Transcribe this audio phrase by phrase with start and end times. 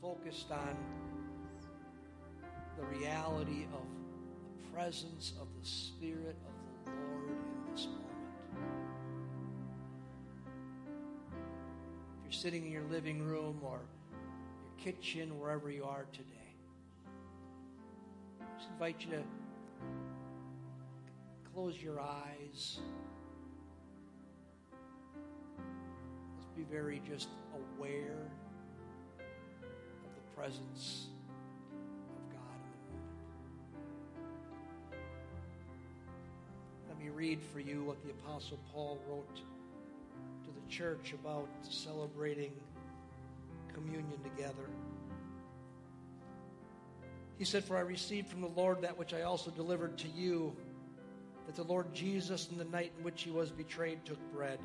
[0.00, 0.76] focused on
[2.78, 3.84] the reality of
[4.56, 8.06] the presence of the Spirit of the Lord in this moment.
[12.18, 16.54] If you're sitting in your living room or your kitchen, wherever you are today,
[18.40, 19.22] I just invite you to
[21.52, 22.78] close your eyes.
[26.38, 27.28] Let's be very just
[27.76, 28.30] aware
[30.40, 31.08] presence
[32.16, 32.80] of God in
[34.90, 34.96] the.
[36.88, 42.52] Let me read for you what the Apostle Paul wrote to the church about celebrating
[43.74, 44.70] communion together.
[47.36, 50.56] He said, For I received from the Lord that which I also delivered to you,
[51.44, 54.58] that the Lord Jesus, in the night in which he was betrayed, took bread.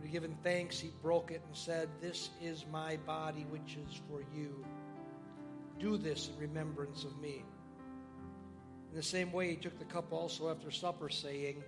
[0.00, 4.00] When he given thanks, he broke it and said, This is my body, which is
[4.08, 4.64] for you.
[5.78, 7.44] Do this in remembrance of me.
[8.90, 11.62] In the same way, he took the cup also after supper, saying,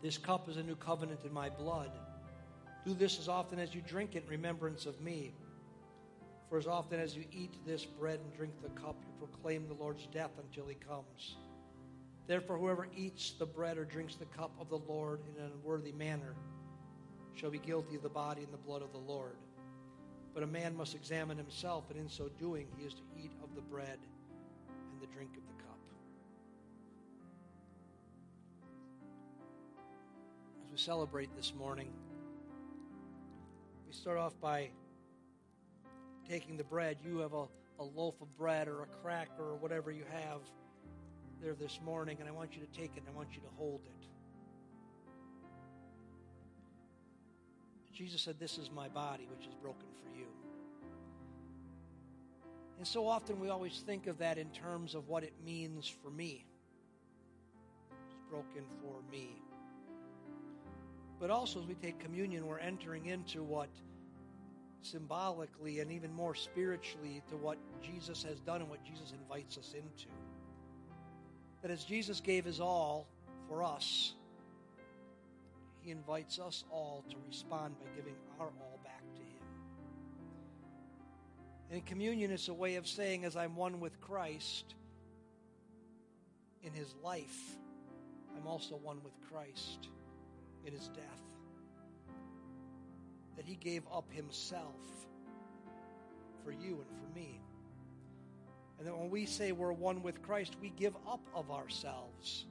[0.00, 1.90] This cup is a new covenant in my blood.
[2.86, 5.34] Do this as often as you drink it in remembrance of me.
[6.48, 9.74] For as often as you eat this bread and drink the cup, you proclaim the
[9.74, 11.36] Lord's death until he comes.
[12.26, 15.92] Therefore, whoever eats the bread or drinks the cup of the Lord in an unworthy
[15.92, 16.34] manner
[17.34, 19.36] shall be guilty of the body and the blood of the Lord.
[20.32, 23.54] But a man must examine himself, and in so doing, he is to eat of
[23.54, 23.98] the bread
[24.92, 25.78] and the drink of the cup.
[30.64, 31.90] As we celebrate this morning,
[33.86, 34.70] we start off by
[36.28, 36.96] taking the bread.
[37.04, 37.44] You have a,
[37.78, 40.40] a loaf of bread or a cracker or whatever you have
[41.44, 43.48] there this morning, and I want you to take it and I want you to
[43.58, 44.06] hold it.
[47.92, 50.26] Jesus said, This is my body, which is broken for you.
[52.78, 56.10] And so often we always think of that in terms of what it means for
[56.10, 56.46] me.
[58.06, 59.42] It's broken for me.
[61.20, 63.68] But also, as we take communion, we're entering into what
[64.80, 69.74] symbolically and even more spiritually to what Jesus has done and what Jesus invites us
[69.74, 70.08] into.
[71.64, 73.06] That as Jesus gave his all
[73.48, 74.12] for us,
[75.80, 79.46] he invites us all to respond by giving our all back to him.
[81.70, 84.74] And communion is a way of saying, as I'm one with Christ
[86.62, 87.56] in his life,
[88.36, 89.88] I'm also one with Christ
[90.66, 91.22] in his death.
[93.36, 94.76] That he gave up himself
[96.44, 97.40] for you and for me.
[98.78, 102.46] And that when we say we're one with Christ, we give up of ourselves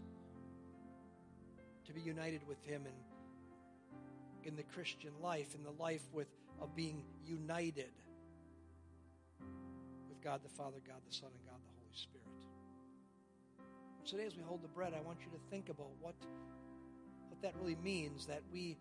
[1.85, 2.93] to be united with him in
[4.45, 6.27] in the Christian life, in the life with
[6.61, 7.91] of being united
[10.09, 12.27] with God the Father, God the Son, and God the Holy Spirit.
[14.05, 16.15] today, as we hold the bread, I want you to think about what
[17.29, 18.77] what that really means that we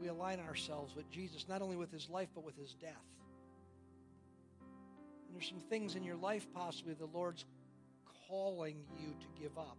[0.00, 3.04] we align ourselves with Jesus, not only with his life, but with his death.
[5.28, 7.44] And there's some things in your life, possibly, the Lord's
[8.26, 9.76] calling you to give up,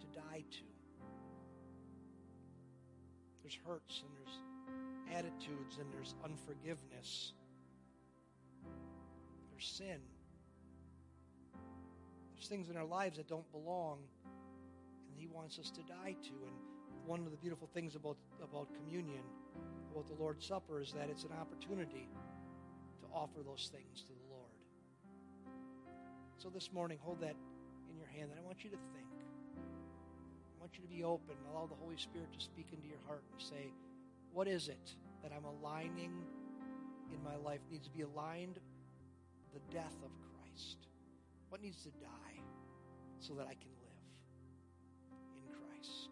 [0.00, 0.64] to die to.
[3.42, 4.38] There's hurts and there's
[5.14, 7.34] attitudes and there's unforgiveness.
[9.50, 10.00] There's sin.
[12.34, 13.98] There's things in our lives that don't belong,
[15.08, 16.30] and He wants us to die to.
[16.30, 16.56] And
[17.06, 19.22] one of the beautiful things about, about communion,
[19.92, 22.08] about the Lord's Supper, is that it's an opportunity
[23.00, 24.21] to offer those things to the.
[26.42, 27.36] So this morning, hold that
[27.88, 29.06] in your hand, and I want you to think.
[29.54, 33.22] I want you to be open, allow the Holy Spirit to speak into your heart
[33.30, 33.72] and say,
[34.32, 36.10] what is it that I'm aligning
[37.12, 38.58] in my life needs to be aligned
[39.54, 40.88] the death of Christ?
[41.48, 42.42] What needs to die
[43.20, 44.02] so that I can live
[45.36, 46.08] in Christ?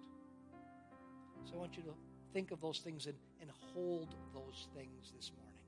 [1.44, 1.94] So I want you to
[2.32, 5.59] think of those things and, and hold those things this morning.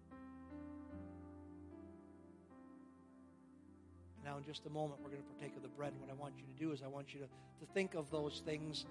[4.24, 5.92] Now, in just a moment, we're going to partake of the bread.
[5.92, 8.10] And what I want you to do is, I want you to, to think of
[8.10, 8.86] those things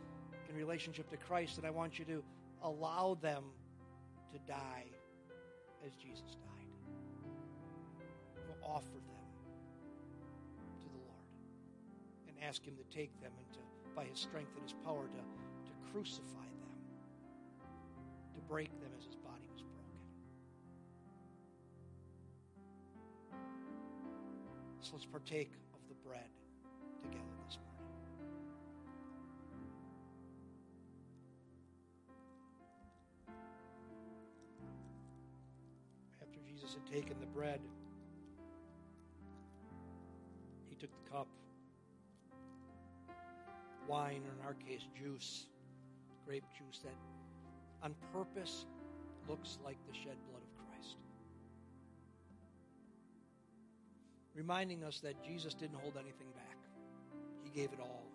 [0.50, 2.24] in relationship to Christ, and I want you to
[2.64, 3.44] allow them
[4.34, 4.86] to die
[5.86, 6.50] as Jesus died.
[8.46, 9.28] To offer them
[10.80, 11.28] to the Lord
[12.28, 13.60] and ask Him to take them and to,
[13.96, 16.76] by His strength and His power, to, to crucify them,
[18.36, 19.06] to break them as
[24.84, 26.28] So let's partake of the bread
[27.04, 27.94] together this morning.
[36.20, 37.62] After Jesus had taken the bread,
[40.68, 41.28] he took the cup,
[43.88, 45.46] wine, or in our case, juice,
[46.26, 46.96] grape juice, that
[47.84, 48.66] on purpose
[49.30, 50.41] looks like the shed blood
[54.34, 56.58] Reminding us that Jesus didn't hold anything back,
[57.44, 58.06] he gave it all.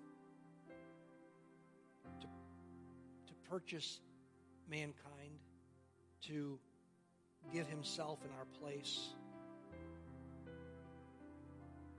[2.20, 4.00] To, to purchase
[4.70, 5.38] mankind,
[6.22, 6.58] to
[7.52, 9.10] give himself in our place,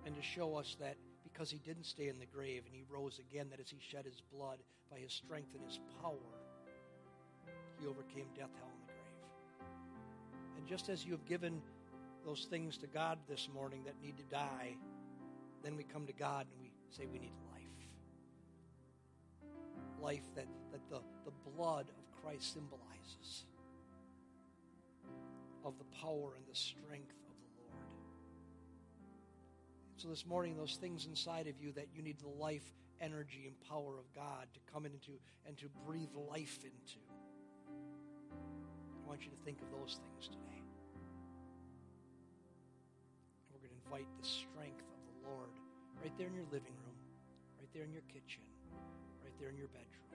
[0.06, 3.20] and to show us that because he didn't stay in the grave and he rose
[3.20, 4.58] again, that as he shed his blood
[4.90, 6.16] by his strength and his power,
[7.80, 9.68] he overcame death, hell, and the grave.
[10.58, 11.62] And just as you have given
[12.28, 14.76] those things to God this morning that need to die,
[15.64, 17.64] then we come to God and we say we need life.
[20.02, 23.46] Life that, that the, the blood of Christ symbolizes
[25.64, 27.86] of the power and the strength of the Lord.
[29.96, 33.56] So this morning, those things inside of you that you need the life, energy, and
[33.70, 35.14] power of God to come into
[35.46, 37.00] and to breathe life into.
[37.72, 40.57] I want you to think of those things today.
[43.88, 45.50] Invite the strength of the Lord
[46.04, 47.00] right there in your living room,
[47.58, 48.44] right there in your kitchen,
[49.24, 50.12] right there in your bedroom.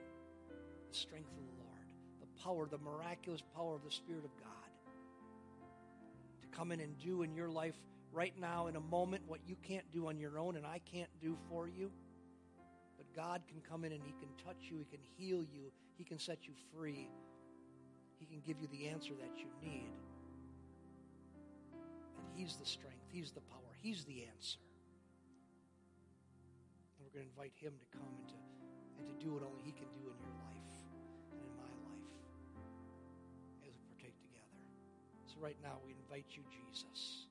[0.90, 1.86] The strength of the Lord,
[2.20, 4.48] the power, the miraculous power of the Spirit of God
[6.42, 7.76] to come in and do in your life
[8.12, 11.10] right now in a moment what you can't do on your own and I can't
[11.22, 11.90] do for you.
[12.98, 16.04] But God can come in and He can touch you, He can heal you, He
[16.04, 17.08] can set you free
[18.22, 19.90] he can give you the answer that you need.
[22.42, 24.58] He's the strength, He's the power, He's the answer.
[26.98, 28.38] And we're going to invite Him to come and to,
[28.98, 30.74] and to do what only He can do in your life
[31.30, 32.10] and in my life
[33.62, 34.58] as we partake together.
[35.30, 37.30] So, right now, we invite you, Jesus,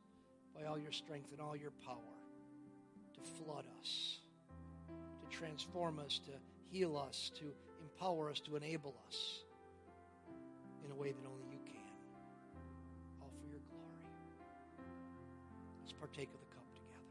[0.56, 2.16] by all your strength and all your power,
[3.12, 4.24] to flood us,
[4.88, 6.31] to transform us, to
[6.72, 7.52] heal us, to
[7.84, 9.44] empower us, to enable us
[10.86, 11.50] in a way that only
[16.01, 17.06] partake of the cup together.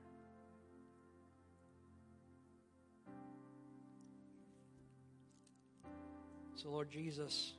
[6.56, 7.52] So, Lord Jesus,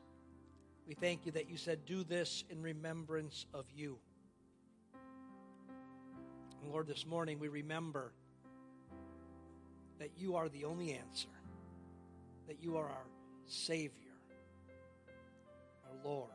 [0.86, 3.98] we thank you that you said, Do this in remembrance of you.
[6.62, 8.12] And Lord, this morning we remember
[10.00, 11.30] that you are the only answer,
[12.50, 13.08] that you are our
[13.46, 14.12] Savior
[15.86, 16.32] our Lord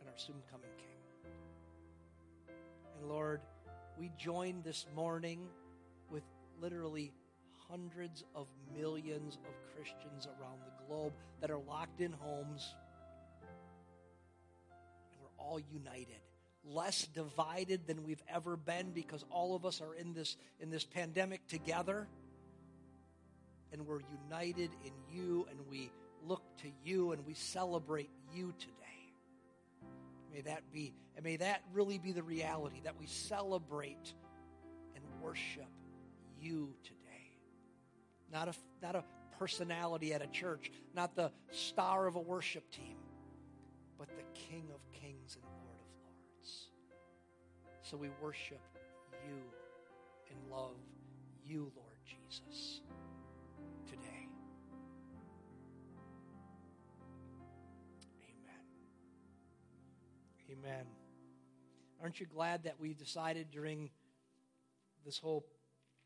[0.00, 2.54] and our soon coming King.
[2.98, 3.40] And Lord,
[3.98, 5.40] we join this morning
[6.10, 6.24] with
[6.60, 7.12] literally
[7.68, 12.74] hundreds of millions of Christians around the globe that are locked in homes.
[15.12, 16.20] And we're all united.
[16.64, 20.84] Less divided than we've ever been because all of us are in this in this
[20.84, 22.08] pandemic together.
[23.72, 25.90] And we're united in you and we
[26.26, 28.83] look to you and we celebrate you today.
[30.34, 34.12] May that be, and may that really be the reality that we celebrate
[34.96, 35.68] and worship
[36.40, 37.38] you today.
[38.32, 39.04] Not a, not a
[39.38, 42.96] personality at a church, not the star of a worship team,
[43.96, 46.68] but the King of kings and Lord of lords.
[47.82, 48.60] So we worship
[49.28, 49.36] you
[50.30, 50.74] and love
[51.46, 52.80] you, Lord Jesus.
[60.64, 60.86] Amen.
[62.02, 63.90] Aren't you glad that we decided during
[65.04, 65.44] this whole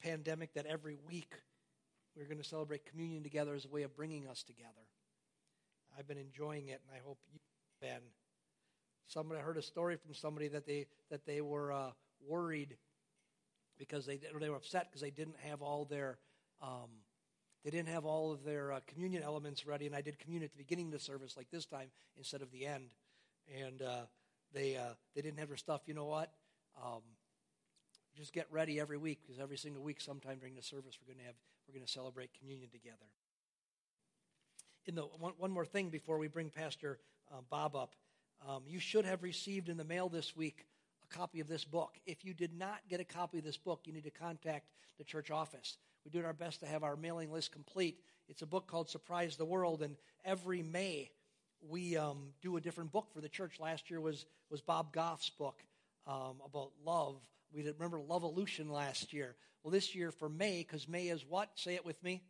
[0.02, 1.32] pandemic that every week
[2.16, 4.72] we're going to celebrate communion together as a way of bringing us together?
[5.96, 7.40] I've been enjoying it, and I hope you've
[7.80, 8.02] been.
[9.06, 11.90] Somebody I heard a story from somebody that they that they were uh,
[12.26, 12.76] worried
[13.78, 16.18] because they they were upset because they didn't have all their
[16.60, 16.90] um,
[17.64, 20.52] they didn't have all of their uh, communion elements ready, and I did communion at
[20.52, 22.92] the beginning of the service like this time instead of the end,
[23.56, 24.02] and uh,
[24.52, 25.82] they uh, they didn't have their stuff.
[25.86, 26.30] You know what?
[26.82, 27.02] Um,
[28.16, 31.20] just get ready every week because every single week, sometime during the service, we're going
[31.20, 31.36] to have
[31.68, 32.96] we're going to celebrate communion together.
[34.86, 36.98] In the one, one more thing before we bring Pastor
[37.30, 37.94] uh, Bob up,
[38.48, 40.66] um, you should have received in the mail this week
[41.04, 41.96] a copy of this book.
[42.06, 45.04] If you did not get a copy of this book, you need to contact the
[45.04, 45.76] church office.
[46.04, 48.00] We do our best to have our mailing list complete.
[48.28, 51.10] It's a book called Surprise the World, and every May
[51.66, 53.58] we um, do a different book for the church.
[53.60, 55.62] Last year was, was Bob Goff's book
[56.06, 57.16] um, about love.
[57.52, 59.34] We did, remember Lovolution last year.
[59.62, 61.50] Well, this year for May, because May is what?
[61.56, 62.22] Say it with me.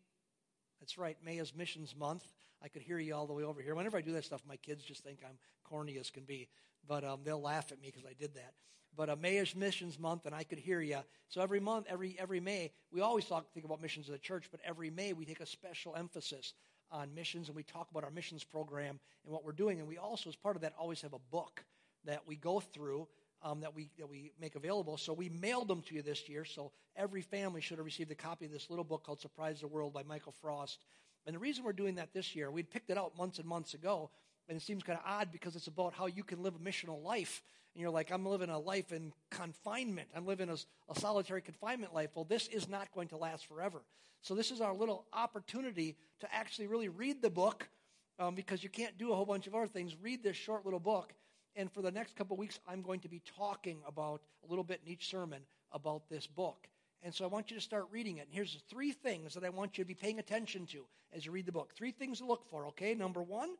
[0.80, 2.24] That's right, May is Missions Month.
[2.62, 3.74] I could hear you all the way over here.
[3.74, 6.48] Whenever I do that stuff, my kids just think I'm corny as can be.
[6.88, 8.54] but um, they'll laugh at me because I did that.
[8.96, 10.98] But uh, May is Missions Month, and I could hear you.
[11.28, 14.48] So every month, every every May, we always talk think about missions of the church,
[14.50, 16.54] but every May we take a special emphasis
[16.90, 19.78] on missions, and we talk about our missions program and what we're doing.
[19.78, 21.64] And we also, as part of that, always have a book
[22.04, 23.08] that we go through
[23.42, 24.96] um, that we that we make available.
[24.96, 26.44] So we mailed them to you this year.
[26.44, 29.68] So every family should have received a copy of this little book called "Surprise the
[29.68, 30.84] World" by Michael Frost.
[31.26, 33.74] And the reason we're doing that this year, we'd picked it out months and months
[33.74, 34.10] ago,
[34.48, 37.02] and it seems kind of odd because it's about how you can live a missional
[37.02, 37.42] life.
[37.74, 40.08] And you're like, I'm living a life in confinement.
[40.14, 40.56] I'm living a,
[40.90, 42.10] a solitary confinement life.
[42.14, 43.82] Well, this is not going to last forever.
[44.20, 47.68] So this is our little opportunity to actually really read the book
[48.18, 49.94] um, because you can't do a whole bunch of other things.
[50.02, 51.14] Read this short little book.
[51.54, 54.80] And for the next couple weeks, I'm going to be talking about a little bit
[54.84, 56.68] in each sermon about this book.
[57.02, 58.26] And so I want you to start reading it.
[58.26, 61.32] And here's three things that I want you to be paying attention to as you
[61.32, 61.72] read the book.
[61.74, 62.94] Three things to look for, okay?
[62.94, 63.50] Number one,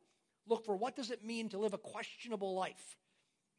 [0.47, 2.97] look for what does it mean to live a questionable life?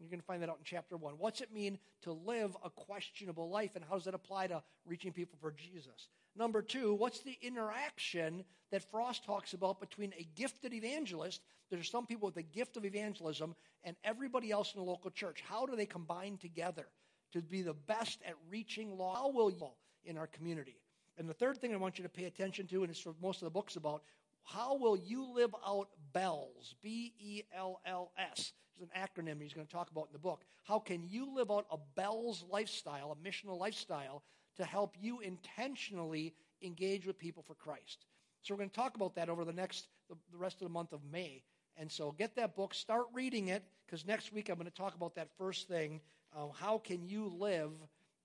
[0.00, 1.14] You're going to find that out in chapter one.
[1.18, 5.12] What's it mean to live a questionable life, and how does that apply to reaching
[5.12, 6.08] people for Jesus?
[6.34, 11.42] Number two, what's the interaction that Frost talks about between a gifted evangelist?
[11.70, 13.54] There's some people with the gift of evangelism
[13.84, 15.42] and everybody else in the local church.
[15.46, 16.86] How do they combine together
[17.32, 19.14] to be the best at reaching law?
[19.14, 19.68] How will you
[20.04, 20.80] in our community?
[21.18, 23.42] And the third thing I want you to pay attention to, and it's what most
[23.42, 24.02] of the book's about,
[24.42, 26.74] how will you live out BELLS?
[26.82, 28.52] B E L L S.
[28.80, 30.42] An acronym he's going to talk about in the book.
[30.64, 34.22] How can you live out a BELLS lifestyle, a missional lifestyle,
[34.56, 38.06] to help you intentionally engage with people for Christ?
[38.42, 40.72] So we're going to talk about that over the next, the, the rest of the
[40.72, 41.42] month of May.
[41.76, 44.94] And so get that book, start reading it, because next week I'm going to talk
[44.94, 46.00] about that first thing.
[46.34, 47.72] Uh, how can you live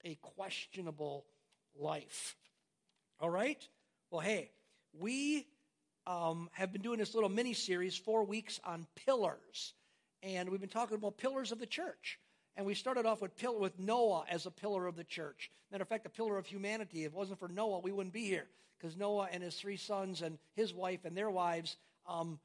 [0.05, 1.25] a questionable
[1.77, 2.35] life?
[3.19, 3.67] All right?
[4.09, 4.51] Well, hey,
[4.97, 5.47] we
[6.07, 9.73] um, have been doing this little mini series, four weeks on pillars.
[10.25, 12.19] And we've been talking about pillars of the church.
[12.57, 15.51] And we started off with, with Noah as a pillar of the church.
[15.71, 17.03] Matter of fact, a pillar of humanity.
[17.03, 18.47] If it wasn't for Noah, we wouldn't be here.
[18.79, 21.77] Because Noah and his three sons and his wife and their wives
[22.07, 22.39] um,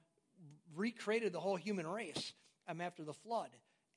[0.76, 2.34] recreated the whole human race
[2.68, 3.48] um, after the flood.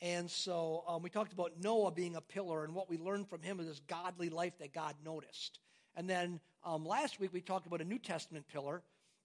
[0.01, 3.41] And so um, we talked about Noah being a pillar and what we learned from
[3.41, 5.59] him is this godly life that God noticed.
[5.95, 8.81] And then um, last week we talked about a New Testament pillar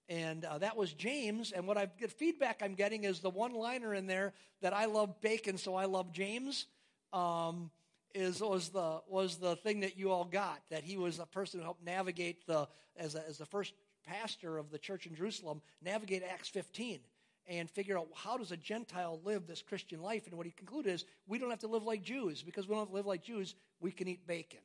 [0.09, 1.51] and uh, that was James.
[1.51, 4.85] And what I get feedback I'm getting is the one liner in there that I
[4.85, 6.65] love bacon, so I love James.
[7.13, 7.71] Um,
[8.15, 11.59] is was the was the thing that you all got that he was a person
[11.59, 13.73] who helped navigate the as a, as the first
[14.03, 16.99] pastor of the church in Jerusalem navigate Acts 15
[17.47, 20.27] and figure out how does a Gentile live this Christian life.
[20.27, 22.81] And what he concluded is we don't have to live like Jews because we don't
[22.81, 23.55] have to live like Jews.
[23.79, 24.59] We can eat bacon.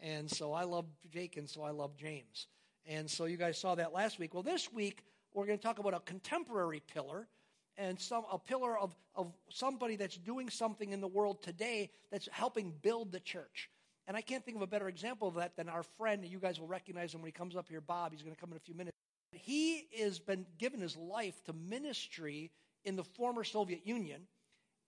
[0.00, 2.46] And so I love bacon, so I love James.
[2.88, 4.32] And so you guys saw that last week.
[4.32, 5.04] Well, this week
[5.34, 7.28] we're going to talk about a contemporary pillar
[7.76, 12.28] and some a pillar of, of somebody that's doing something in the world today that's
[12.32, 13.68] helping build the church.
[14.08, 16.58] And I can't think of a better example of that than our friend, you guys
[16.58, 18.12] will recognize him when he comes up here, Bob.
[18.12, 18.96] He's going to come in a few minutes.
[19.32, 22.50] He has been given his life to ministry
[22.86, 24.22] in the former Soviet Union.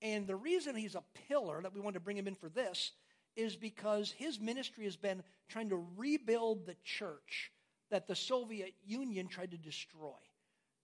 [0.00, 2.92] And the reason he's a pillar that we wanted to bring him in for this
[3.36, 7.52] is because his ministry has been trying to rebuild the church
[7.90, 10.18] that the Soviet Union tried to destroy.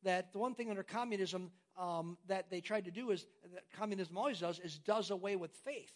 [0.03, 4.17] That the one thing under communism um, that they tried to do is, that communism
[4.17, 5.93] always does, is does away with faith.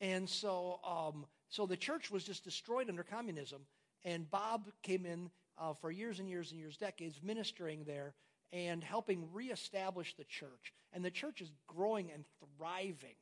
[0.00, 3.62] And so, um, so the church was just destroyed under communism.
[4.04, 8.14] And Bob came in uh, for years and years and years, decades, ministering there
[8.52, 10.72] and helping reestablish the church.
[10.92, 12.24] And the church is growing and
[12.56, 13.16] thriving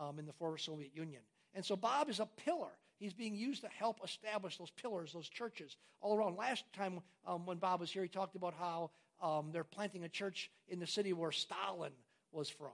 [0.00, 1.22] um, in the former Soviet Union.
[1.54, 2.72] And so Bob is a pillar.
[3.02, 6.36] He's being used to help establish those pillars, those churches all around.
[6.36, 10.08] Last time um, when Bob was here, he talked about how um, they're planting a
[10.08, 11.90] church in the city where Stalin
[12.30, 12.70] was from.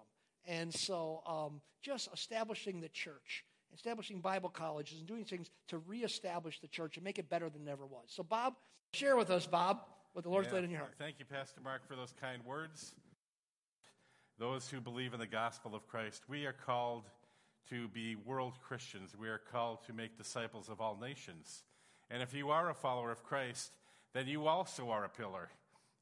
[0.47, 6.61] And so um, just establishing the church, establishing Bible colleges, and doing things to reestablish
[6.61, 8.04] the church and make it better than it ever was.
[8.08, 8.52] So, Bob,
[8.92, 9.80] share with us, Bob,
[10.12, 10.56] what the Lord's yeah.
[10.56, 10.92] laid in your heart.
[10.99, 12.94] Thank you, Pastor Mark, for those kind words.
[14.38, 17.04] Those who believe in the gospel of Christ, we are called
[17.70, 19.14] to be world Christians.
[19.18, 21.62] We are called to make disciples of all nations.
[22.10, 23.72] And if you are a follower of Christ,
[24.14, 25.50] then you also are a pillar.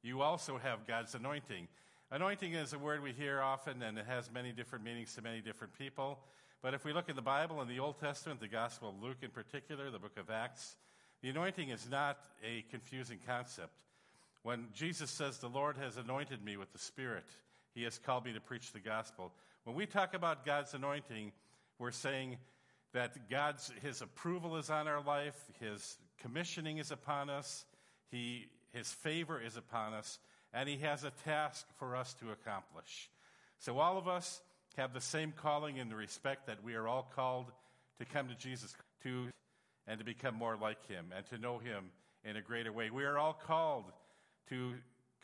[0.03, 1.69] You also have God's anointing.
[2.11, 5.41] Anointing is a word we hear often, and it has many different meanings to many
[5.41, 6.21] different people.
[6.63, 9.19] But if we look in the Bible, in the Old Testament, the Gospel of Luke
[9.23, 10.77] in particular, the book of Acts,
[11.23, 13.73] the anointing is not a confusing concept.
[14.43, 17.27] When Jesus says, The Lord has anointed me with the Spirit,
[17.75, 19.33] He has called me to preach the gospel.
[19.65, 21.33] When we talk about God's anointing,
[21.79, 22.39] we're saying
[22.93, 27.65] that God's his approval is on our life, his commissioning is upon us,
[28.11, 30.19] he his favor is upon us,
[30.53, 33.11] and he has a task for us to accomplish.
[33.59, 34.41] So all of us
[34.77, 37.47] have the same calling and the respect that we are all called
[37.99, 39.29] to come to Jesus to
[39.87, 41.91] and to become more like him and to know him
[42.25, 42.91] in a greater way.
[42.91, 43.85] We are all called
[44.51, 44.75] to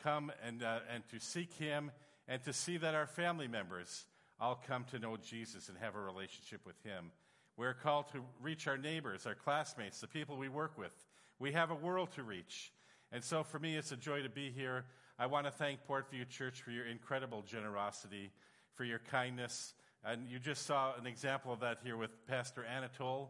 [0.01, 1.91] come and, uh, and to seek him
[2.27, 4.05] and to see that our family members
[4.43, 7.11] all come to know Jesus and have a relationship with him.
[7.55, 10.91] We're called to reach our neighbors, our classmates, the people we work with.
[11.39, 12.73] We have a world to reach.
[13.13, 14.83] And so for me, it's a joy to be here.
[15.17, 18.31] I want to thank Portview Church for your incredible generosity,
[18.73, 19.75] for your kindness.
[20.03, 23.29] And you just saw an example of that here with Pastor Anatole,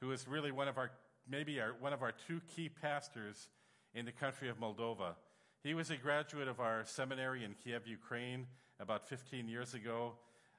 [0.00, 0.90] who is really one of our,
[1.28, 3.48] maybe our, one of our two key pastors
[3.94, 5.14] in the country of Moldova.
[5.62, 8.48] He was a graduate of our seminary in Kiev, Ukraine,
[8.80, 10.14] about 15 years ago.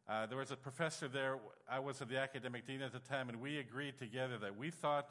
[0.10, 1.38] Uh, there was a professor there.
[1.70, 5.08] I was the academic dean at the time, and we agreed together that we thought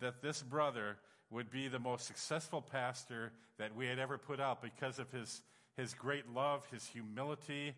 [0.00, 0.96] that this brother
[1.30, 5.42] would be the most successful pastor that we had ever put out because of his,
[5.76, 7.74] his great love, his humility,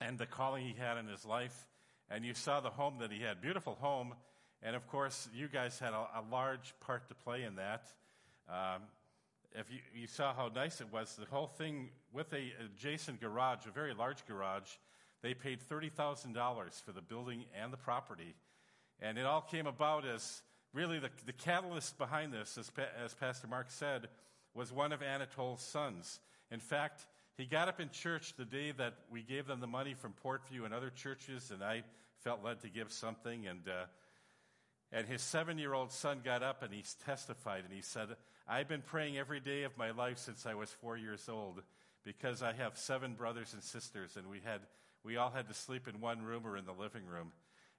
[0.00, 1.66] and the calling he had in his life.
[2.10, 3.40] And you saw the home that he had.
[3.40, 4.14] Beautiful home.
[4.62, 7.86] And of course, you guys had a, a large part to play in that.
[8.48, 8.82] Um,
[9.54, 13.66] if you, you, saw how nice it was, the whole thing with a adjacent garage,
[13.66, 14.70] a very large garage,
[15.22, 18.34] they paid $30,000 for the building and the property.
[19.00, 22.70] And it all came about as really the, the catalyst behind this, as,
[23.02, 24.08] as Pastor Mark said,
[24.54, 26.20] was one of Anatole's sons.
[26.50, 29.94] In fact, he got up in church the day that we gave them the money
[29.94, 31.82] from Portview and other churches, and I
[32.20, 33.46] felt led to give something.
[33.46, 33.86] And, uh,
[34.92, 38.08] and his seven year old son got up and he testified, and he said,
[38.46, 41.62] I've been praying every day of my life since I was four years old
[42.04, 44.60] because I have seven brothers and sisters, and we, had,
[45.04, 47.32] we all had to sleep in one room or in the living room.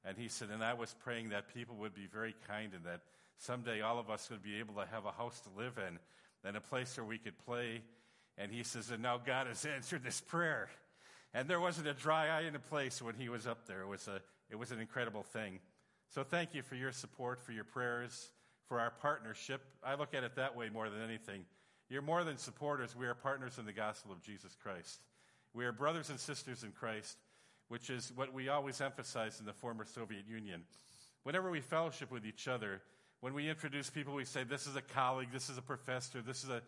[0.05, 3.01] And he said, and I was praying that people would be very kind and that
[3.37, 5.97] someday all of us would be able to have a house to live in
[6.43, 7.81] and a place where we could play.
[8.37, 10.69] And he says, and now God has answered this prayer.
[11.33, 13.81] And there wasn't a dry eye in the place when he was up there.
[13.81, 15.59] It was, a, it was an incredible thing.
[16.09, 18.31] So thank you for your support, for your prayers,
[18.67, 19.62] for our partnership.
[19.83, 21.45] I look at it that way more than anything.
[21.89, 22.95] You're more than supporters.
[22.95, 24.99] We are partners in the gospel of Jesus Christ.
[25.53, 27.17] We are brothers and sisters in Christ
[27.73, 30.61] which is what we always emphasize in the former Soviet Union.
[31.23, 32.81] Whenever we fellowship with each other,
[33.21, 36.43] when we introduce people, we say, This is a colleague, this is a professor, this
[36.43, 36.61] is a,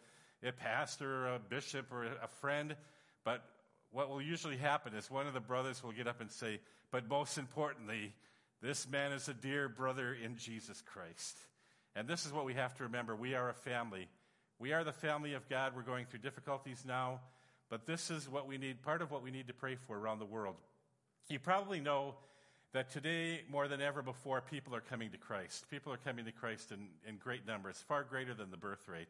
[0.44, 2.76] a pastor, or a bishop, or a friend.
[3.24, 3.44] But
[3.92, 7.08] what will usually happen is one of the brothers will get up and say, But
[7.08, 8.14] most importantly,
[8.62, 11.38] this man is a dear brother in Jesus Christ.
[11.96, 13.16] And this is what we have to remember.
[13.16, 14.08] We are a family.
[14.58, 15.74] We are the family of God.
[15.76, 17.20] We're going through difficulties now,
[17.70, 20.20] but this is what we need, part of what we need to pray for around
[20.20, 20.56] the world.
[21.30, 22.16] You probably know
[22.74, 25.70] that today, more than ever before, people are coming to Christ.
[25.70, 29.08] People are coming to Christ in, in great numbers, far greater than the birth rate.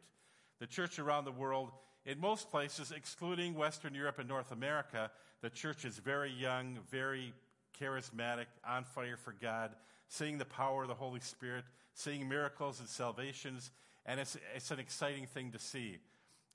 [0.60, 1.70] The church around the world,
[2.06, 5.10] in most places, excluding Western Europe and North America,
[5.42, 7.34] the church is very young, very
[7.80, 9.72] charismatic, on fire for God,
[10.08, 13.70] seeing the power of the Holy Spirit, seeing miracles and salvations,
[14.06, 15.98] and it's, it's an exciting thing to see.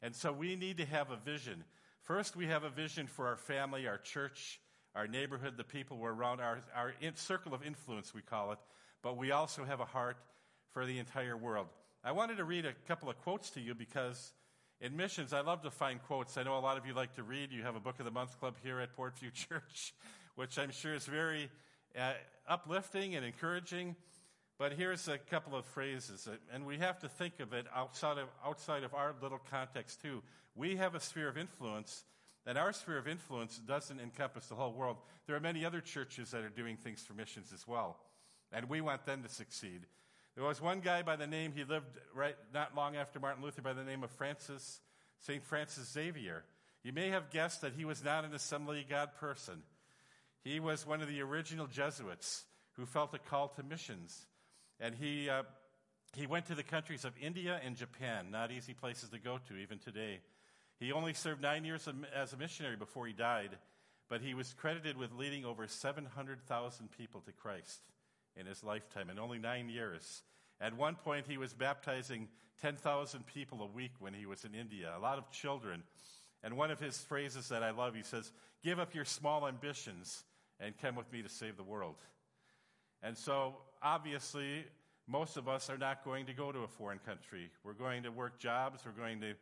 [0.02, 1.64] And so we need to have a vision.
[2.14, 4.60] First, we have a vision for our family, our church,
[4.96, 8.60] our neighborhood, the people we're around, our, our circle of influence, we call it,
[9.02, 10.18] but we also have a heart
[10.74, 11.68] for the entire world.
[12.04, 14.34] I wanted to read a couple of quotes to you because
[14.82, 16.38] in missions, I love to find quotes.
[16.38, 17.54] I know a lot of you like to read.
[17.54, 19.94] You have a Book of the Month Club here at Portview Church,
[20.36, 21.50] which I'm sure is very
[21.98, 22.12] uh,
[22.46, 23.96] uplifting and encouraging.
[24.62, 28.20] But here's a couple of phrases, uh, and we have to think of it outside
[28.20, 30.22] of, outside of our little context, too.
[30.54, 32.04] We have a sphere of influence
[32.46, 34.98] and our sphere of influence doesn't encompass the whole world.
[35.26, 37.98] There are many other churches that are doing things for missions as well.
[38.52, 39.88] And we want them to succeed.
[40.36, 43.64] There was one guy by the name, he lived right not long after Martin Luther
[43.64, 44.80] by the name of Francis,
[45.22, 45.44] St.
[45.44, 46.44] Francis Xavier.
[46.84, 49.64] You may have guessed that he was not an Assembly of God person.
[50.44, 54.28] He was one of the original Jesuits who felt a call to missions.
[54.82, 55.44] And he, uh,
[56.16, 59.56] he went to the countries of India and Japan, not easy places to go to
[59.56, 60.20] even today.
[60.80, 63.52] He only served nine years as a missionary before he died,
[64.10, 67.80] but he was credited with leading over 700,000 people to Christ
[68.36, 70.24] in his lifetime in only nine years.
[70.60, 72.28] At one point, he was baptizing
[72.62, 75.84] 10,000 people a week when he was in India, a lot of children.
[76.44, 78.32] And one of his phrases that I love, he says,
[78.64, 80.24] Give up your small ambitions
[80.60, 81.96] and come with me to save the world.
[83.04, 84.66] And so, obviously,
[85.08, 87.50] most of us are not going to go to a foreign country.
[87.64, 89.34] We're going to work jobs, we're going to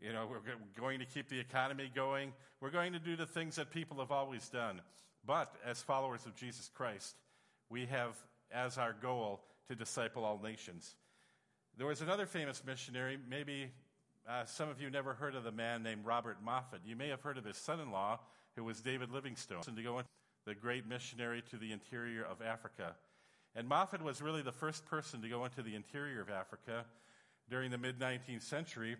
[0.00, 0.40] you know, we're
[0.78, 2.32] going to keep the economy going.
[2.60, 4.80] We're going to do the things that people have always done.
[5.26, 7.16] But as followers of Jesus Christ,
[7.70, 8.16] we have
[8.52, 10.94] as our goal to disciple all nations.
[11.76, 13.70] There was another famous missionary, maybe
[14.28, 16.80] uh, some of you never heard of the man named Robert Moffat.
[16.84, 18.20] You may have heard of his son in law,
[18.54, 19.62] who was David Livingstone.
[19.62, 20.02] To go
[20.46, 22.94] the great missionary to the interior of Africa.
[23.56, 26.84] And Moffat was really the first person to go into the interior of Africa
[27.48, 28.96] during the mid 19th century.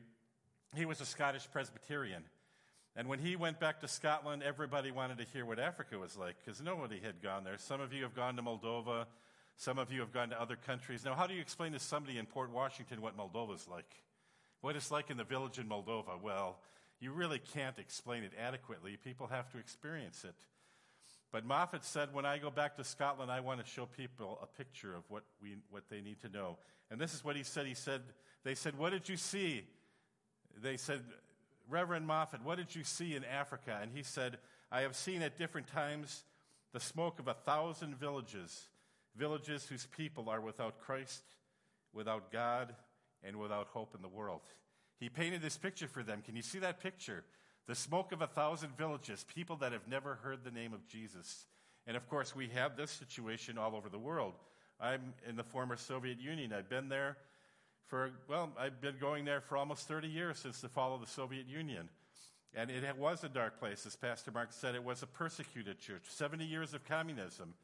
[0.74, 2.24] He was a Scottish Presbyterian.
[2.96, 6.36] And when he went back to Scotland, everybody wanted to hear what Africa was like
[6.42, 7.58] because nobody had gone there.
[7.58, 9.04] Some of you have gone to Moldova,
[9.58, 11.04] some of you have gone to other countries.
[11.04, 14.02] Now, how do you explain to somebody in Port Washington what Moldova is like?
[14.62, 16.20] What it's like in the village in Moldova?
[16.22, 16.58] Well,
[16.98, 18.96] you really can't explain it adequately.
[18.96, 20.34] People have to experience it.
[21.32, 24.46] But Moffat said, when I go back to Scotland, I want to show people a
[24.46, 26.56] picture of what, we, what they need to know.
[26.90, 27.66] And this is what he said.
[27.66, 28.02] He said,
[28.44, 29.64] they said, what did you see?
[30.62, 31.02] They said,
[31.68, 33.78] Reverend Moffat, what did you see in Africa?
[33.82, 34.38] And he said,
[34.70, 36.24] I have seen at different times
[36.72, 38.68] the smoke of a thousand villages,
[39.16, 41.22] villages whose people are without Christ,
[41.92, 42.74] without God,
[43.24, 44.42] and without hope in the world.
[45.00, 46.22] He painted this picture for them.
[46.24, 47.24] Can you see that picture?
[47.66, 51.46] The smoke of a thousand villages, people that have never heard the name of Jesus.
[51.86, 54.34] And of course, we have this situation all over the world.
[54.80, 56.52] I'm in the former Soviet Union.
[56.52, 57.16] I've been there
[57.86, 61.06] for, well, I've been going there for almost 30 years since the fall of the
[61.06, 61.88] Soviet Union.
[62.54, 64.74] And it was a dark place, as Pastor Mark said.
[64.74, 66.04] It was a persecuted church.
[66.08, 67.54] 70 years of communism,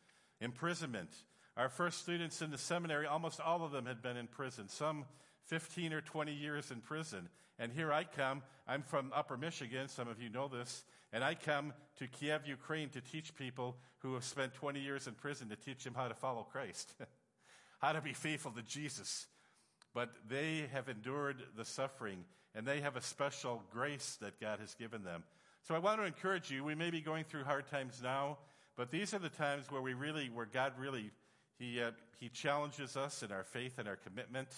[0.40, 1.10] imprisonment.
[1.56, 5.04] Our first students in the seminary, almost all of them had been in prison, some
[5.46, 7.28] 15 or 20 years in prison.
[7.62, 8.42] And here I come.
[8.66, 9.86] I'm from Upper Michigan.
[9.86, 10.82] Some of you know this.
[11.12, 15.14] And I come to Kiev, Ukraine to teach people who have spent 20 years in
[15.14, 16.92] prison to teach them how to follow Christ,
[17.78, 19.28] how to be faithful to Jesus.
[19.94, 24.74] But they have endured the suffering and they have a special grace that God has
[24.74, 25.22] given them.
[25.62, 26.64] So I want to encourage you.
[26.64, 28.38] We may be going through hard times now,
[28.76, 31.12] but these are the times where we really, where God really,
[31.60, 34.48] He, uh, he challenges us in our faith and our commitment.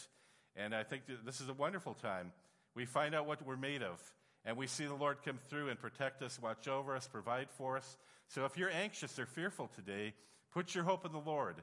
[0.57, 2.33] And I think this is a wonderful time.
[2.75, 4.01] We find out what we're made of,
[4.45, 7.77] and we see the Lord come through and protect us, watch over us, provide for
[7.77, 7.97] us.
[8.29, 10.15] So if you're anxious or fearful today,
[10.53, 11.57] put your hope in the Lord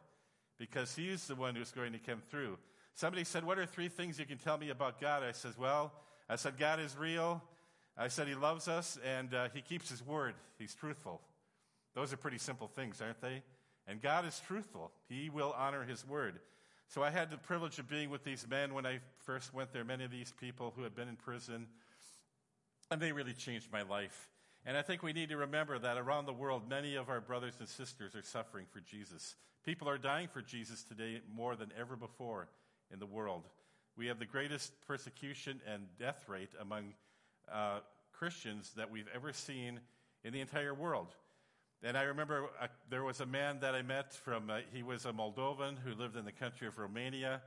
[0.58, 2.58] because He's the one who's going to come through.
[2.94, 5.24] Somebody said, What are three things you can tell me about God?
[5.24, 5.92] I said, Well,
[6.30, 7.42] I said, God is real.
[7.98, 10.36] I said, He loves us and uh, He keeps His word.
[10.58, 11.22] He's truthful.
[11.94, 13.44] Those are pretty simple things, aren't they?
[13.88, 14.92] And God is truthful.
[15.10, 16.40] He will honor His word.
[16.94, 19.86] So I had the privilege of being with these men when I first went there,
[19.86, 21.68] many of these people who had been in prison,
[22.92, 24.30] and they really changed my life.
[24.66, 27.54] And I think we need to remember that around the world, many of our brothers
[27.60, 29.38] and sisters are suffering for Jesus.
[29.64, 32.50] People are dying for Jesus today more than ever before
[32.92, 33.48] in the world.
[33.96, 36.94] We have the greatest persecution and death rate among
[37.50, 37.80] uh,
[38.12, 39.80] Christians that we've ever seen
[40.26, 41.16] in the entire world.
[41.84, 45.06] And I remember uh, there was a man that I met from, uh, he was
[45.06, 47.42] a Moldovan who lived in the country of Romania,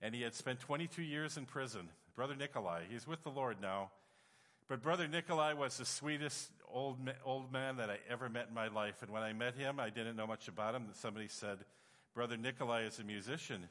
[0.00, 1.90] and he had spent 22 years in prison.
[2.16, 3.90] Brother Nikolai, he's with the Lord now.
[4.68, 8.68] But Brother Nikolai was the sweetest old, old man that I ever met in my
[8.68, 9.02] life.
[9.02, 10.86] And when I met him, I didn't know much about him.
[10.94, 11.58] Somebody said,
[12.14, 13.68] Brother Nikolai is a musician.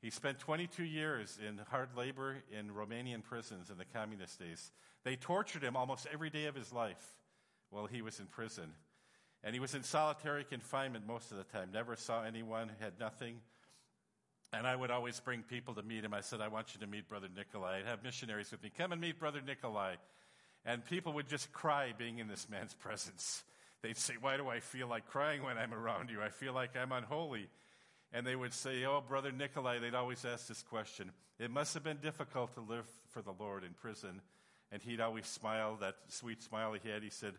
[0.00, 4.72] He spent 22 years in hard labor in Romanian prisons in the communist days.
[5.04, 7.18] They tortured him almost every day of his life
[7.70, 8.72] while he was in prison.
[9.44, 13.40] And he was in solitary confinement most of the time, never saw anyone, had nothing.
[14.52, 16.14] And I would always bring people to meet him.
[16.14, 17.78] I said, I want you to meet Brother Nikolai.
[17.78, 18.70] I'd have missionaries with me.
[18.76, 19.94] Come and meet Brother Nikolai.
[20.64, 23.42] And people would just cry being in this man's presence.
[23.82, 26.22] They'd say, Why do I feel like crying when I'm around you?
[26.22, 27.48] I feel like I'm unholy
[28.12, 31.10] and they would say, Oh, Brother Nikolai, they'd always ask this question.
[31.38, 34.20] It must have been difficult to live for the Lord in prison.
[34.70, 37.02] And he'd always smile, that sweet smile he had.
[37.02, 37.34] He said,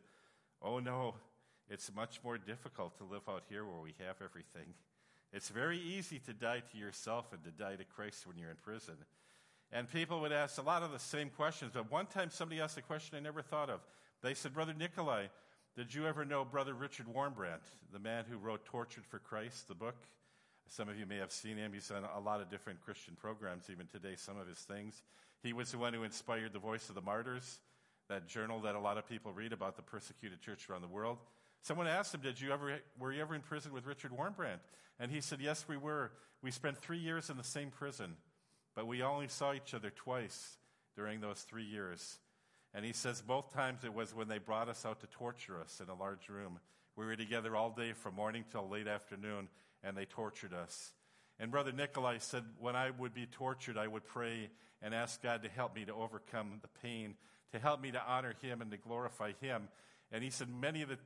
[0.62, 1.16] Oh, no,
[1.70, 4.74] it's much more difficult to live out here where we have everything.
[5.32, 8.58] It's very easy to die to yourself and to die to Christ when you're in
[8.58, 8.96] prison.
[9.72, 11.72] And people would ask a lot of the same questions.
[11.74, 13.80] But one time somebody asked a question I never thought of.
[14.22, 15.28] They said, Brother Nikolai,
[15.76, 19.74] did you ever know Brother Richard Wurmbrand, the man who wrote Tortured for Christ, the
[19.74, 19.96] book?
[20.68, 21.74] Some of you may have seen him.
[21.74, 25.02] He's done a lot of different Christian programs, even today, some of his things.
[25.42, 27.60] He was the one who inspired the Voice of the Martyrs,
[28.08, 31.18] that journal that a lot of people read about the persecuted church around the world.
[31.64, 34.60] Someone asked him, Did you ever, were you ever in prison with Richard Wurmbrand?
[35.00, 36.12] And he said, Yes, we were.
[36.42, 38.18] We spent three years in the same prison,
[38.76, 40.58] but we only saw each other twice
[40.96, 42.20] during those three years.
[42.74, 45.80] And he says both times it was when they brought us out to torture us
[45.82, 46.60] in a large room.
[46.96, 49.48] We were together all day from morning till late afternoon,
[49.84, 50.92] and they tortured us.
[51.40, 54.50] And Brother Nikolai said, when I would be tortured, I would pray
[54.82, 57.16] and ask God to help me to overcome the pain,
[57.52, 59.70] to help me to honor Him and to glorify Him.
[60.12, 60.98] And he said, many of the,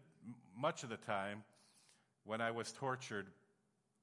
[0.57, 1.43] much of the time,
[2.25, 3.27] when I was tortured,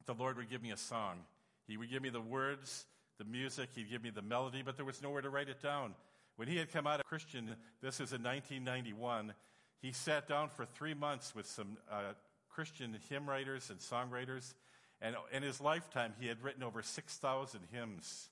[0.07, 1.21] the Lord would give me a song.
[1.67, 2.87] He would give me the words,
[3.19, 5.95] the music, He'd give me the melody, but there was nowhere to write it down.
[6.37, 9.35] When he had come out of Christian, this is in 1991,
[9.81, 12.15] he sat down for three months with some uh,
[12.49, 14.55] Christian hymn writers and songwriters.
[15.01, 18.31] And in his lifetime, he had written over 6,000 hymns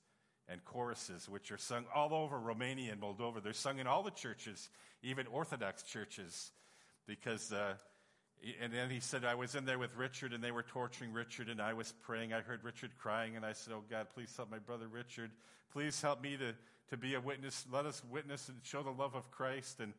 [0.49, 3.43] and choruses, which are sung all over Romania and Moldova.
[3.43, 4.71] They're sung in all the churches,
[5.03, 6.51] even Orthodox churches,
[7.07, 7.53] because.
[7.53, 7.75] Uh,
[8.61, 11.49] and then he said, I was in there with Richard and they were torturing Richard
[11.49, 12.33] and I was praying.
[12.33, 15.31] I heard Richard crying and I said, Oh God, please help my brother Richard.
[15.73, 16.53] Please help me to,
[16.91, 17.65] to be a witness.
[17.71, 19.79] Let us witness and show the love of Christ.
[19.81, 19.93] And,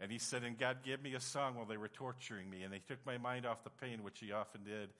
[0.00, 2.72] and he said, And God gave me a song while they were torturing me and
[2.72, 4.90] they took my mind off the pain, which he often did.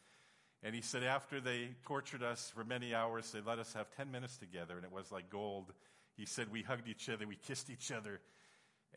[0.63, 4.11] And he said, After they tortured us for many hours, they let us have 10
[4.11, 5.73] minutes together and it was like gold.
[6.17, 8.21] He said, We hugged each other, we kissed each other.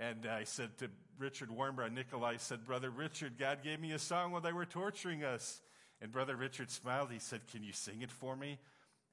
[0.02, 4.32] And I said to Richard Wurmbrand, Nikolai said, Brother Richard, God gave me a song
[4.32, 5.62] while they were torturing us.
[6.02, 7.12] And Brother Richard smiled.
[7.12, 8.58] He said, Can you sing it for me?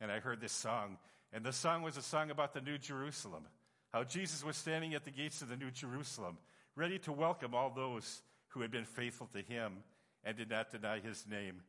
[0.00, 0.96] And I heard this song.
[1.30, 3.42] And the song was a song about the New Jerusalem,
[3.92, 6.38] how Jesus was standing at the gates of the New Jerusalem,
[6.74, 9.74] ready to welcome all those who had been faithful to him
[10.24, 11.60] and did not deny his name.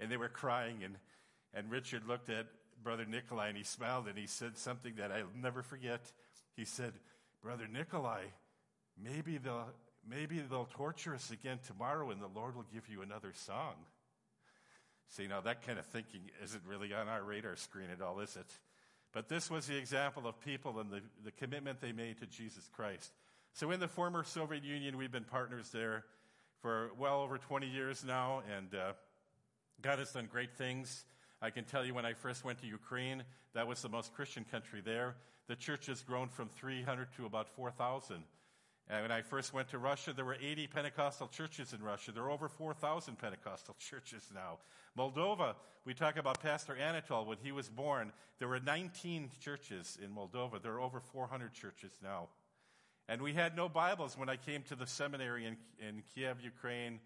[0.00, 0.82] And they were crying.
[0.82, 0.96] And,
[1.52, 2.46] and Richard looked at
[2.82, 6.00] Brother Nikolai and he smiled and he said something that I'll never forget.
[6.56, 6.94] He said,
[7.42, 8.22] Brother Nikolai,
[9.00, 9.68] Maybe they'll,
[10.08, 13.74] maybe they'll torture us again tomorrow and the Lord will give you another song.
[15.08, 18.36] See, now that kind of thinking isn't really on our radar screen at all, is
[18.36, 18.46] it?
[19.12, 22.68] But this was the example of people and the, the commitment they made to Jesus
[22.74, 23.12] Christ.
[23.52, 26.04] So in the former Soviet Union, we've been partners there
[26.62, 28.92] for well over 20 years now, and uh,
[29.82, 31.04] God has done great things.
[31.42, 34.44] I can tell you when I first went to Ukraine, that was the most Christian
[34.50, 35.16] country there.
[35.48, 38.22] The church has grown from 300 to about 4,000
[38.88, 42.12] and when I first went to Russia, there were 80 Pentecostal churches in Russia.
[42.12, 44.58] There are over 4,000 Pentecostal churches now.
[44.98, 47.26] Moldova, we talk about Pastor Anatol.
[47.26, 50.62] When he was born, there were 19 churches in Moldova.
[50.62, 52.28] There are over 400 churches now.
[53.08, 57.00] And we had no Bibles when I came to the seminary in, in Kiev, Ukraine,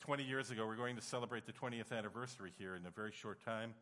[0.00, 0.66] 20 years ago.
[0.66, 3.74] We're going to celebrate the 20th anniversary here in a very short time.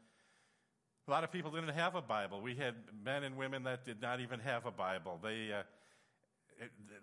[1.09, 2.41] A lot of people didn't have a Bible.
[2.41, 2.75] We had
[3.05, 5.21] men and women that did not even have a Bible.
[5.23, 5.63] They, uh,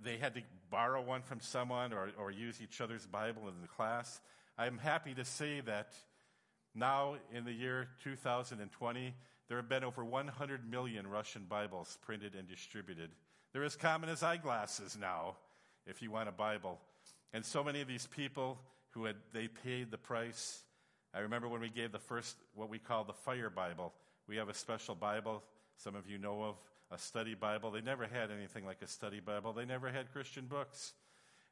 [0.03, 3.67] they had to borrow one from someone or, or use each other's Bible in the
[3.67, 4.19] class.
[4.57, 5.93] I'm happy to say that
[6.75, 9.13] now, in the year 2020,
[9.47, 13.11] there have been over 100 million Russian Bibles printed and distributed.
[13.51, 15.35] They're as common as eyeglasses now,
[15.85, 16.79] if you want a Bible.
[17.31, 18.59] And so many of these people
[18.91, 20.63] who had, they paid the price.
[21.13, 23.93] I remember when we gave the first, what we call the Fire Bible.
[24.27, 25.43] We have a special Bible,
[25.77, 26.55] some of you know of,
[26.93, 27.71] a study Bible.
[27.71, 29.53] They never had anything like a study Bible.
[29.53, 30.93] They never had Christian books.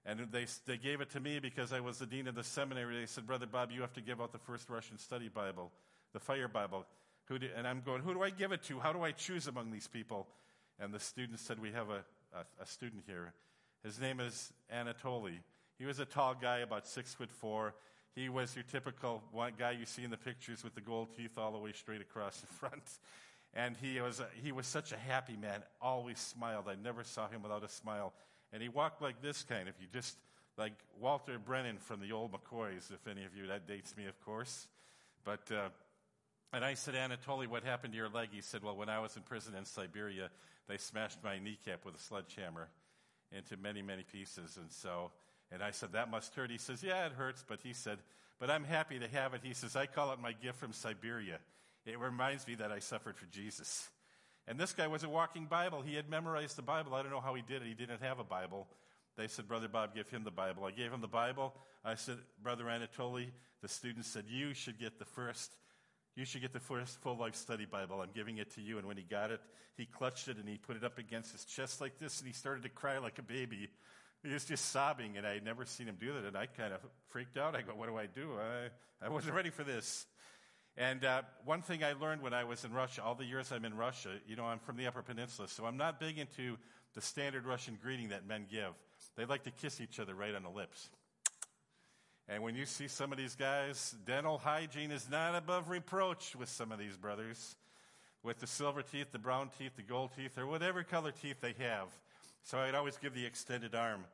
[0.06, 3.00] And they, they gave it to me because I was the dean of the seminary.
[3.00, 5.72] They said, Brother Bob, you have to give out the first Russian study Bible,
[6.14, 6.86] the Fire Bible.
[7.26, 8.80] Who do, and I'm going, who do I give it to?
[8.80, 10.28] How do I choose among these people?
[10.80, 12.04] And the student said, We have a,
[12.36, 13.34] a, a student here.
[13.84, 15.38] His name is Anatoly.
[15.78, 17.74] He was a tall guy, about six foot four.
[18.16, 19.24] He was your typical
[19.58, 22.40] guy you see in the pictures with the gold teeth all the way straight across
[22.42, 22.84] the front.
[23.54, 26.66] And he was, he was such a happy man, always smiled.
[26.70, 28.14] I never saw him without a smile.
[28.54, 30.16] And he walked like this kind, if you just,
[30.58, 34.20] like Walter Brennan from the old McCoys, if any of you, that dates me, of
[34.24, 34.68] course.
[35.26, 35.70] But, uh,
[36.54, 38.30] and I said, Anatoly, what happened to your leg?
[38.32, 40.30] He said, well, when I was in prison in Siberia,
[40.68, 42.70] they smashed my kneecap with a sledgehammer
[43.32, 44.58] into many, many pieces.
[44.58, 45.12] And so,
[45.52, 46.52] and I said, that must hurt.
[46.52, 47.44] He says, yeah, it hurts.
[47.48, 48.00] But he said,
[48.40, 49.42] but I'm happy to have it.
[49.44, 51.40] He says, I call it my gift from Siberia.
[51.86, 53.90] It reminds me that I suffered for Jesus.
[54.48, 55.82] And this guy was a walking Bible.
[55.82, 56.94] He had memorized the Bible.
[56.94, 57.68] I don't know how he did it.
[57.68, 58.68] He didn't have a Bible.
[59.18, 60.64] They said, Brother Bob, give him the Bible.
[60.66, 61.54] I gave him the Bible.
[61.84, 63.28] I said, Brother Anatoly,
[63.62, 65.52] the student said, You should get the first.
[66.16, 68.02] You should get the first full life study Bible.
[68.02, 68.78] I'm giving it to you.
[68.78, 69.40] And when he got it,
[69.78, 72.34] he clutched it and he put it up against his chest like this and he
[72.34, 73.70] started to cry like a baby.
[74.24, 76.26] He was just sobbing and I had never seen him do that.
[76.26, 77.56] And I kind of freaked out.
[77.56, 78.34] I go, What do I do?
[78.40, 80.06] I, I wasn't ready for this.
[80.78, 83.66] And uh, one thing I learned when I was in Russia, all the years I'm
[83.66, 86.58] in Russia, you know, I'm from the Upper Peninsula, so I'm not big into
[86.94, 88.72] the standard Russian greeting that men give.
[89.16, 90.90] They like to kiss each other right on the lips.
[92.28, 96.48] And when you see some of these guys, dental hygiene is not above reproach with
[96.48, 97.58] some of these brothers,
[98.24, 101.56] with the silver teeth, the brown teeth, the gold teeth, or whatever color teeth they
[101.60, 101.88] have.
[102.44, 104.06] So I'd always give the extended arm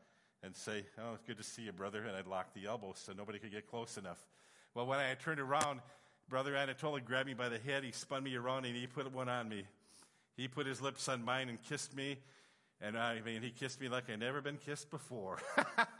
[0.41, 2.04] and say, Oh, it's good to see you, brother.
[2.04, 4.26] And I'd lock the elbow so nobody could get close enough.
[4.74, 5.82] Well, when I turned around,
[6.30, 7.84] Brother Anatoly grabbed me by the head.
[7.84, 9.63] He spun me around and he put one on me.
[10.36, 12.18] He put his lips on mine and kissed me.
[12.82, 15.40] And I mean, he kissed me like I'd never been kissed before.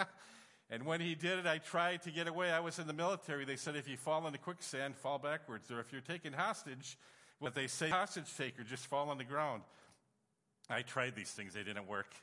[0.70, 2.52] and when he did it, I tried to get away.
[2.52, 3.46] I was in the military.
[3.46, 5.72] They said if you fall into quicksand, fall backwards.
[5.72, 6.98] Or if you're taken hostage,
[7.40, 9.64] what they say, hostage taker, just fall on the ground.
[10.70, 11.54] I tried these things.
[11.54, 12.14] They didn't work.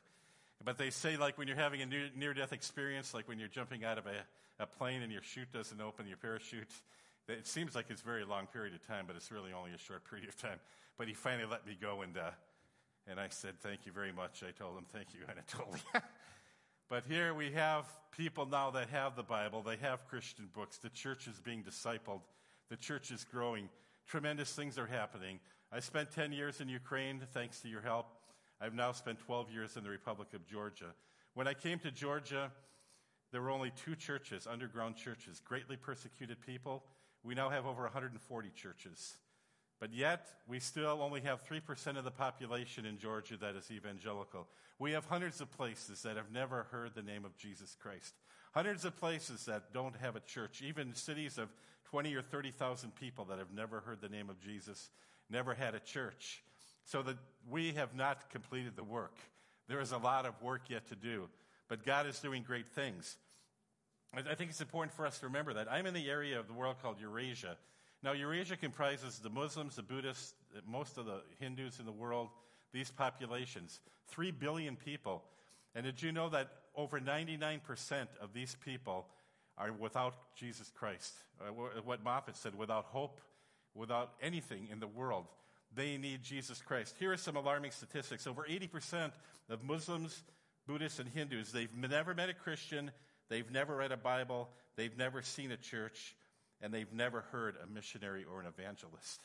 [0.65, 1.87] But they say, like, when you're having a
[2.17, 5.53] near death experience, like when you're jumping out of a, a plane and your chute
[5.53, 6.71] doesn't open, your parachute,
[7.29, 9.79] it seems like it's a very long period of time, but it's really only a
[9.79, 10.59] short period of time.
[10.99, 12.31] But he finally let me go, and, uh,
[13.07, 14.43] and I said, Thank you very much.
[14.47, 15.81] I told him, Thank you, Anatoly.
[16.89, 20.91] but here we have people now that have the Bible, they have Christian books, the
[20.91, 22.21] church is being discipled,
[22.71, 23.69] the church is growing,
[24.07, 25.41] tremendous things are happening.
[25.73, 28.07] I spent 10 years in Ukraine, thanks to your help.
[28.61, 30.95] I've now spent 12 years in the Republic of Georgia.
[31.35, 32.53] When I came to Georgia,
[33.33, 36.85] there were only two churches, underground churches, greatly persecuted people.
[37.25, 39.15] We now have over 140 churches.
[39.81, 44.47] But yet, we still only have 3% of the population in Georgia that is evangelical.
[44.79, 48.15] We have hundreds of places that have never heard the name of Jesus Christ.
[48.53, 51.49] Hundreds of places that don't have a church, even cities of
[51.91, 54.91] 20 or 30,000 people that have never heard the name of Jesus,
[55.29, 56.43] never had a church.
[56.85, 57.17] So that
[57.51, 59.17] we have not completed the work.
[59.69, 61.29] There is a lot of work yet to do,
[61.69, 63.17] but God is doing great things.
[64.17, 65.71] I think it's important for us to remember that.
[65.71, 67.57] I'm in the area of the world called Eurasia.
[68.03, 70.35] Now, Eurasia comprises the Muslims, the Buddhists,
[70.67, 72.29] most of the Hindus in the world,
[72.73, 75.25] these populations, 3 billion people.
[75.75, 77.61] And did you know that over 99%
[78.21, 79.07] of these people
[79.57, 81.15] are without Jesus Christ?
[81.41, 81.51] Uh,
[81.85, 83.21] what Moffat said, without hope,
[83.75, 85.27] without anything in the world.
[85.75, 86.95] They need Jesus Christ.
[86.99, 88.27] Here are some alarming statistics.
[88.27, 89.11] Over 80%
[89.51, 90.23] of Muslims,
[90.67, 92.93] Buddhists, and Hindus, they've never met a Christian,
[93.29, 96.15] they've never read a Bible, they've never seen a church,
[96.61, 99.21] and they've never heard a missionary or an evangelist.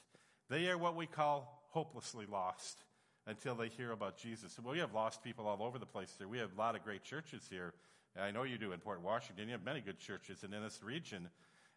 [0.50, 2.84] They are what we call hopelessly lost
[3.28, 4.58] until they hear about Jesus.
[4.62, 6.28] Well, we have lost people all over the place here.
[6.28, 7.74] We have a lot of great churches here.
[8.20, 9.46] I know you do in Port Washington.
[9.46, 11.30] You have many good churches and in this region.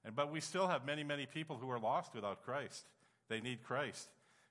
[0.04, 2.86] And, but we still have many, many people who are lost without Christ.
[3.28, 4.08] They need Christ.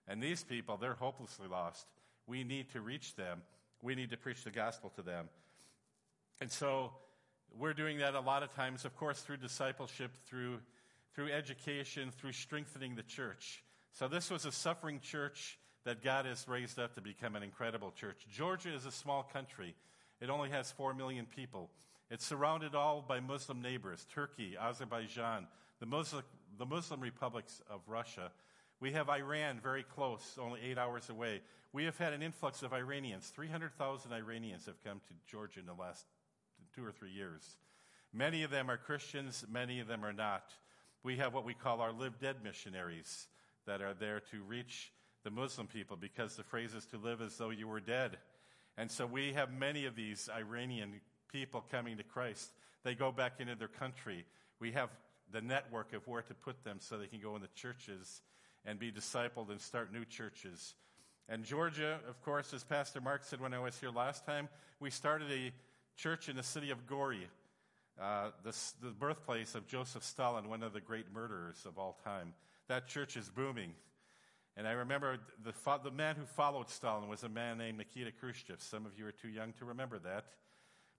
[0.07, 1.87] And these people, they're hopelessly lost.
[2.27, 3.41] We need to reach them.
[3.81, 5.27] We need to preach the gospel to them.
[6.39, 6.91] And so
[7.57, 10.59] we're doing that a lot of times, of course, through discipleship, through,
[11.15, 13.63] through education, through strengthening the church.
[13.93, 17.91] So this was a suffering church that God has raised up to become an incredible
[17.91, 18.25] church.
[18.31, 19.75] Georgia is a small country.
[20.21, 21.69] It only has 4 million people.
[22.09, 25.47] It's surrounded all by Muslim neighbors Turkey, Azerbaijan,
[25.79, 26.23] the Muslim,
[26.57, 28.31] the Muslim republics of Russia.
[28.79, 31.41] We have Iran very close, only eight hours away.
[31.73, 33.27] We have had an influx of Iranians.
[33.29, 36.05] 300,000 Iranians have come to Georgia in the last
[36.75, 37.57] two or three years.
[38.13, 40.43] Many of them are Christians, many of them are not.
[41.03, 43.27] We have what we call our live dead missionaries
[43.65, 44.91] that are there to reach
[45.23, 48.17] the Muslim people because the phrase is to live as though you were dead.
[48.77, 52.51] And so we have many of these Iranian people coming to Christ.
[52.83, 54.25] They go back into their country.
[54.59, 54.89] We have
[55.31, 58.21] the network of where to put them so they can go in the churches
[58.65, 60.75] and be discipled and start new churches.
[61.29, 64.89] And Georgia, of course, as Pastor Mark said when I was here last time, we
[64.89, 65.51] started a
[66.01, 67.27] church in the city of Gori,
[68.01, 72.33] uh, the, the birthplace of Joseph Stalin, one of the great murderers of all time.
[72.67, 73.73] That church is booming.
[74.57, 78.61] And I remember the, the man who followed Stalin was a man named Nikita Khrushchev.
[78.61, 80.25] Some of you are too young to remember that.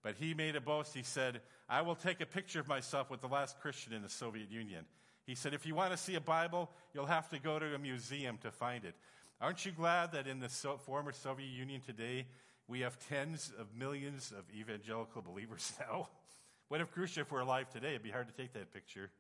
[0.05, 0.95] But he made a boast.
[0.95, 4.09] He said, I will take a picture of myself with the last Christian in the
[4.09, 4.85] Soviet Union.
[5.27, 7.79] He said, if you want to see a Bible, you'll have to go to a
[7.79, 8.95] museum to find it.
[9.41, 12.27] Aren't you glad that in the so- former Soviet Union today,
[12.73, 16.09] we have tens of millions of evangelical believers now?
[16.69, 17.91] what if Khrushchev were alive today?
[17.91, 19.11] It'd be hard to take that picture.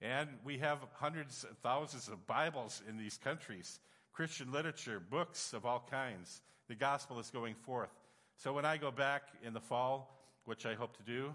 [0.00, 3.78] And we have hundreds of thousands of Bibles in these countries,
[4.12, 6.42] Christian literature, books of all kinds.
[6.66, 7.92] The gospel is going forth.
[8.36, 11.32] So when I go back in the fall, which I hope to do,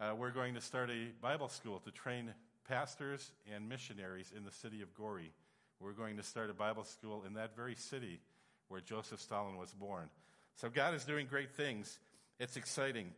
[0.00, 2.34] uh, we're going to start a Bible school to train
[2.68, 5.30] pastors and missionaries in the city of Gori.
[5.78, 8.18] We're going to start a Bible school in that very city
[8.66, 10.10] where Joseph Stalin was born.
[10.56, 11.98] So God is doing great things.
[12.38, 13.12] It's exciting.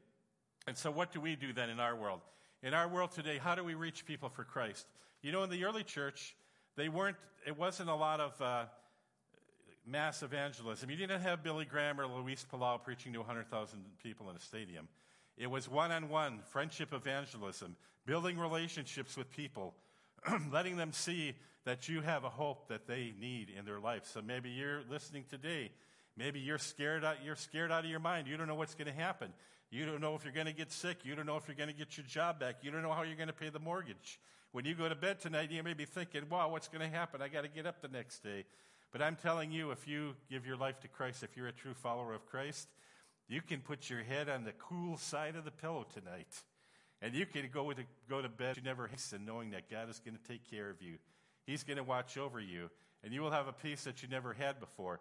[0.66, 2.20] And so, what do we do then in our world?
[2.62, 4.86] In our world today, how do we reach people for Christ?
[5.22, 6.34] You know, in the early church,
[6.76, 7.16] they weren't,
[7.46, 8.64] it wasn't a lot of uh,
[9.86, 10.90] mass evangelism.
[10.90, 14.88] You didn't have Billy Graham or Luis Palau preaching to 100,000 people in a stadium.
[15.36, 17.76] It was one on one friendship evangelism,
[18.06, 19.74] building relationships with people,
[20.52, 24.02] letting them see that you have a hope that they need in their life.
[24.04, 25.70] So maybe you're listening today.
[26.16, 28.28] Maybe you're scared out, you're scared out of your mind.
[28.28, 29.32] You don't know what's going to happen.
[29.70, 30.98] You don't know if you're going to get sick.
[31.02, 32.56] You don't know if you're going to get your job back.
[32.62, 34.20] You don't know how you're going to pay the mortgage.
[34.52, 37.20] When you go to bed tonight, you may be thinking, wow, what's going to happen?
[37.20, 38.44] I got to get up the next day.
[38.92, 41.74] But I'm telling you, if you give your life to Christ, if you're a true
[41.74, 42.68] follower of Christ,
[43.28, 46.28] you can put your head on the cool side of the pillow tonight.
[47.02, 49.98] And you can go to, go to bed, you never hasten, knowing that God is
[49.98, 50.98] going to take care of you.
[51.44, 52.70] He's going to watch over you.
[53.02, 55.00] And you will have a peace that you never had before.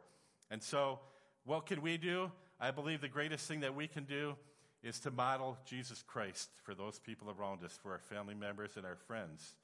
[0.54, 1.00] And so,
[1.46, 2.32] what can we do?
[2.60, 4.36] I believe the greatest thing that we can do
[4.84, 8.86] is to model Jesus Christ for those people around us, for our family members and
[8.86, 9.56] our friends.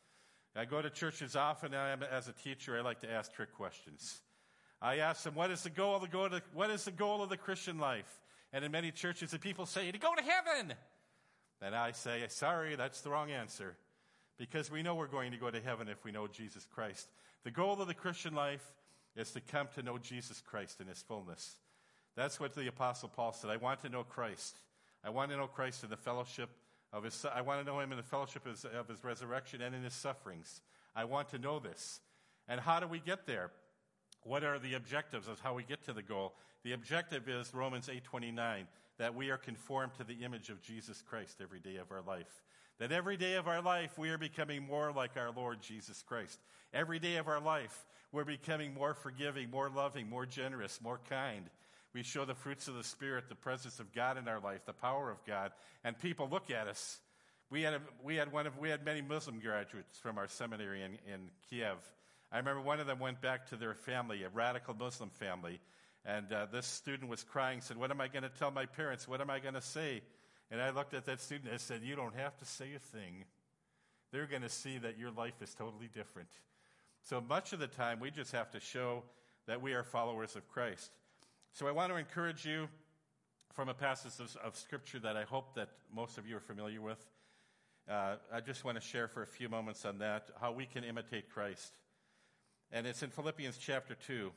[0.56, 4.20] I go to churches often, and as a teacher, I like to ask trick questions.
[4.82, 7.38] I ask them, what is the goal of the, what is the goal of the
[7.38, 8.20] Christian life?
[8.52, 10.74] And in many churches, the people say, to go to heaven.
[11.62, 13.78] And I say, sorry, that's the wrong answer.
[14.40, 17.08] Because we know we're going to go to heaven if we know Jesus Christ.
[17.44, 18.66] The goal of the Christian life
[19.20, 21.58] is to come to know Jesus Christ in his fullness.
[22.16, 23.50] That's what the Apostle Paul said.
[23.50, 24.58] I want to know Christ.
[25.04, 26.50] I want to know Christ in the fellowship
[26.92, 29.62] of his, I want to know him in the fellowship of his, of his resurrection
[29.62, 30.62] and in his sufferings.
[30.96, 32.00] I want to know this.
[32.48, 33.52] And how do we get there?
[34.24, 36.34] What are the objectives of how we get to the goal?
[36.64, 38.68] The objective is Romans 8:29
[38.98, 42.44] that we are conformed to the image of Jesus Christ every day of our life.
[42.80, 46.40] That every day of our life we are becoming more like our Lord Jesus Christ.
[46.74, 51.50] Every day of our life we're becoming more forgiving, more loving, more generous, more kind.
[51.94, 54.74] We show the fruits of the Spirit, the presence of God in our life, the
[54.74, 55.52] power of God,
[55.84, 57.00] and people look at us.
[57.50, 60.84] We had, a, we had, one of, we had many Muslim graduates from our seminary
[60.84, 61.78] in, in Kiev.
[62.32, 65.60] I remember one of them went back to their family, a radical Muslim family,
[66.06, 69.08] and uh, this student was crying, said, What am I going to tell my parents?
[69.08, 70.02] What am I going to say?
[70.52, 73.26] And I looked at that student and said, You don't have to say a thing.
[74.12, 76.30] They're going to see that your life is totally different.
[77.04, 79.04] So much of the time, we just have to show
[79.48, 80.92] that we are followers of Christ.
[81.54, 82.68] So I want to encourage you
[83.54, 86.82] from a passage of, of Scripture that I hope that most of you are familiar
[86.82, 87.04] with.
[87.90, 90.84] Uh, I just want to share for a few moments on that, how we can
[90.84, 91.74] imitate Christ.
[92.72, 94.32] And it's in Philippians chapter 2.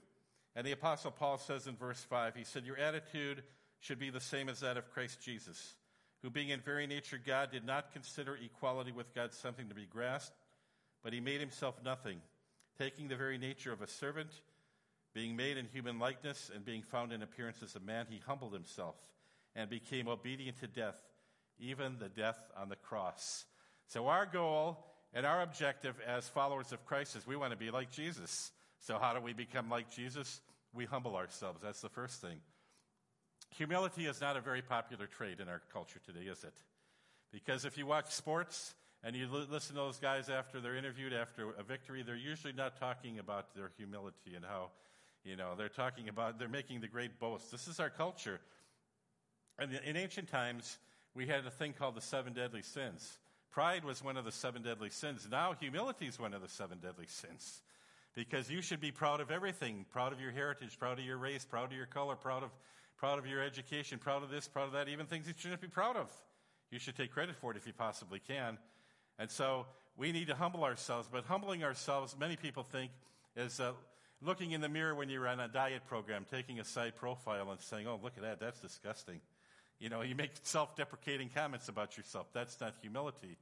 [0.57, 3.43] And the Apostle Paul says in verse 5, he said, Your attitude
[3.81, 5.75] should be the same as that of Christ Jesus,
[6.23, 9.87] who being in very nature God did not consider equality with God something to be
[9.87, 10.37] grasped,
[11.03, 12.21] but he made himself nothing,
[12.83, 14.31] taking the very nature of a servant
[15.15, 18.53] being made in human likeness and being found in appearance as a man, he humbled
[18.53, 18.97] himself
[19.55, 21.01] and became obedient to death,
[21.61, 23.45] even the death on the cross.
[23.87, 27.71] So, our goal and our objective as followers of Christ is we want to be
[27.71, 28.51] like Jesus.
[28.81, 30.41] So, how do we become like Jesus?
[30.75, 31.61] We humble ourselves.
[31.63, 32.41] That's the first thing.
[33.51, 36.55] Humility is not a very popular trait in our culture today, is it?
[37.31, 38.75] Because if you watch sports
[39.05, 42.79] and you listen to those guys after they're interviewed after a victory, they're usually not
[42.79, 44.71] talking about their humility and how
[45.25, 47.51] you know, they're talking about, they're making the great boast.
[47.51, 48.41] This is our culture.
[49.59, 50.79] And in ancient times,
[51.15, 53.19] we had a thing called the seven deadly sins.
[53.53, 55.29] Pride was one of the seven deadly sins.
[55.31, 57.61] Now, humility is one of the seven deadly sins.
[58.15, 61.45] Because you should be proud of everything proud of your heritage, proud of your race,
[61.45, 62.51] proud of your color, proud of,
[62.97, 65.69] proud of your education, proud of this, proud of that, even things you shouldn't be
[65.69, 66.11] proud of.
[66.71, 68.59] You should take credit for it if you possibly can.
[69.19, 71.09] And so we need to humble ourselves.
[71.11, 72.91] But humbling ourselves, many people think,
[73.37, 73.73] is uh,
[74.21, 77.61] looking in the mirror when you're on a diet program, taking a side profile and
[77.61, 79.21] saying, oh, look at that, that's disgusting.
[79.79, 82.29] You know, you make self deprecating comments about yourself.
[82.33, 83.37] That's not humility.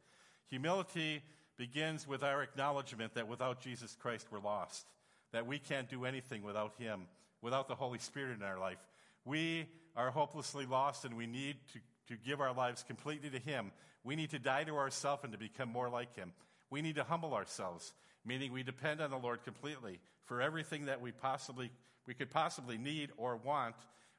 [0.48, 1.22] Humility
[1.58, 4.86] begins with our acknowledgement that without Jesus Christ, we're lost,
[5.32, 7.02] that we can't do anything without Him,
[7.42, 8.78] without the Holy Spirit in our life.
[9.26, 13.70] We are hopelessly lost and we need to, to give our lives completely to Him.
[14.04, 16.32] We need to die to ourselves and to become more like Him.
[16.70, 17.92] We need to humble ourselves,
[18.24, 21.70] meaning we depend on the Lord completely for everything that we possibly
[22.06, 23.76] we could possibly need or want.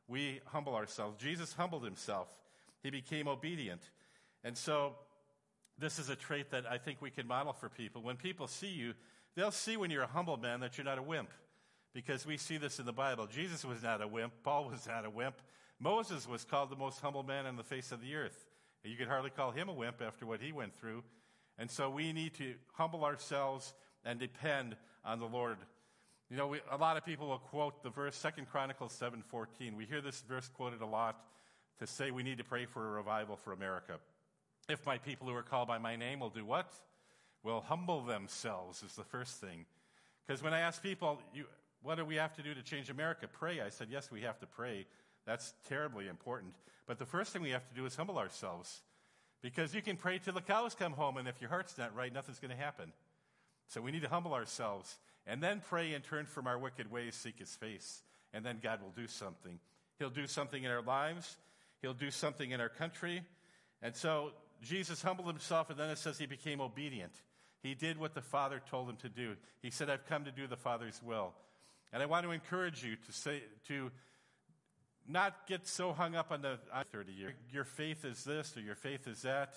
[0.08, 1.22] We humble ourselves.
[1.22, 2.28] Jesus humbled himself.
[2.84, 3.82] He became obedient.
[4.44, 4.96] And so
[5.78, 8.02] this is a trait that I think we can model for people.
[8.02, 8.94] When people see you,
[9.36, 11.30] they'll see when you're a humble man that you're not a wimp.
[11.94, 13.28] Because we see this in the Bible.
[13.28, 14.34] Jesus was not a wimp.
[14.44, 15.36] Paul was not a wimp.
[15.80, 18.46] Moses was called the most humble man on the face of the earth.
[18.84, 21.04] You could hardly call him a wimp after what he went through.
[21.58, 23.74] And so we need to humble ourselves
[24.04, 24.76] and depend
[25.06, 25.58] on the Lord.
[26.30, 29.76] You know, we, a lot of people will quote the verse Second Chronicles 7:14.
[29.76, 31.24] We hear this verse quoted a lot
[31.80, 34.00] to say we need to pray for a revival for America.
[34.70, 36.74] If my people who are called by my name will do what?
[37.44, 39.66] Will humble themselves is the first thing.
[40.26, 41.46] Because when I ask people, you,
[41.82, 43.28] what do we have to do to change America?
[43.28, 43.60] Pray.
[43.60, 44.86] I said, yes, we have to pray.
[45.26, 46.54] That's terribly important.
[46.88, 48.82] But the first thing we have to do is humble ourselves.
[49.42, 52.14] Because you can pray till the cows come home, and if your heart's not right,
[52.14, 52.92] nothing's going to happen.
[53.70, 57.16] So we need to humble ourselves and then pray and turn from our wicked ways,
[57.16, 58.02] seek his face.
[58.34, 59.60] And then God will do something.
[60.00, 61.38] He'll do something in our lives,
[61.82, 63.22] he'll do something in our country.
[63.82, 67.14] And so Jesus humbled himself, and then it says he became obedient.
[67.62, 69.36] He did what the Father told him to do.
[69.62, 71.34] He said, I've come to do the Father's will.
[71.94, 73.92] And I want to encourage you to say, to
[75.08, 76.60] not get so hung up on the
[76.92, 77.34] 30 years.
[77.52, 79.54] Your faith is this or your faith is that.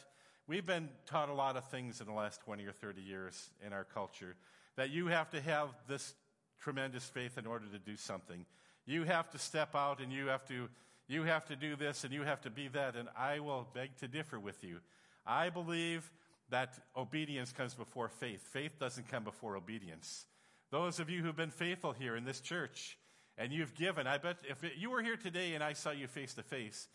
[0.47, 3.73] We've been taught a lot of things in the last 20 or 30 years in
[3.73, 4.37] our culture
[4.77, 6.15] that you have to have this
[6.61, 8.45] tremendous faith in order to do something.
[8.87, 10.69] You have to step out and you have to,
[11.09, 13.97] you have to do this and you have to be that, and I will beg
[13.99, 14.81] to differ with you.
[15.27, 16.11] I believe
[16.51, 18.43] that obedience comes before faith.
[18.43, 20.27] Faith doesn't come before obedience.
[20.71, 22.99] Those of you who've been faithful here in this church
[23.37, 26.35] and you've given, I bet if you were here today and I saw you face
[26.35, 26.89] to face,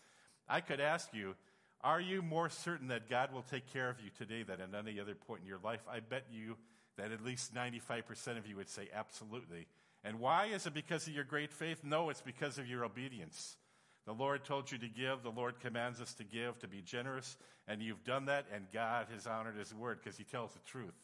[0.48, 1.34] I could ask you,
[1.82, 5.00] are you more certain that God will take care of you today than at any
[5.00, 5.80] other point in your life?
[5.90, 6.56] I bet you
[6.96, 9.66] that at least 95% of you would say absolutely.
[10.04, 10.46] And why?
[10.46, 11.82] Is it because of your great faith?
[11.84, 13.56] No, it's because of your obedience.
[14.06, 15.22] The Lord told you to give.
[15.22, 17.36] The Lord commands us to give, to be generous.
[17.68, 20.94] And you've done that, and God has honored His word because He tells the truth.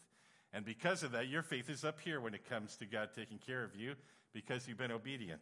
[0.52, 3.38] And because of that, your faith is up here when it comes to God taking
[3.38, 3.94] care of you
[4.36, 5.40] because you've been obedient.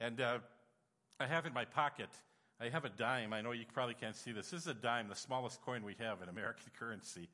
[0.00, 0.38] And uh,
[1.20, 2.08] I have in my pocket,
[2.60, 3.32] I have a dime.
[3.32, 4.50] I know you probably can't see this.
[4.50, 7.28] This is a dime, the smallest coin we have in American currency.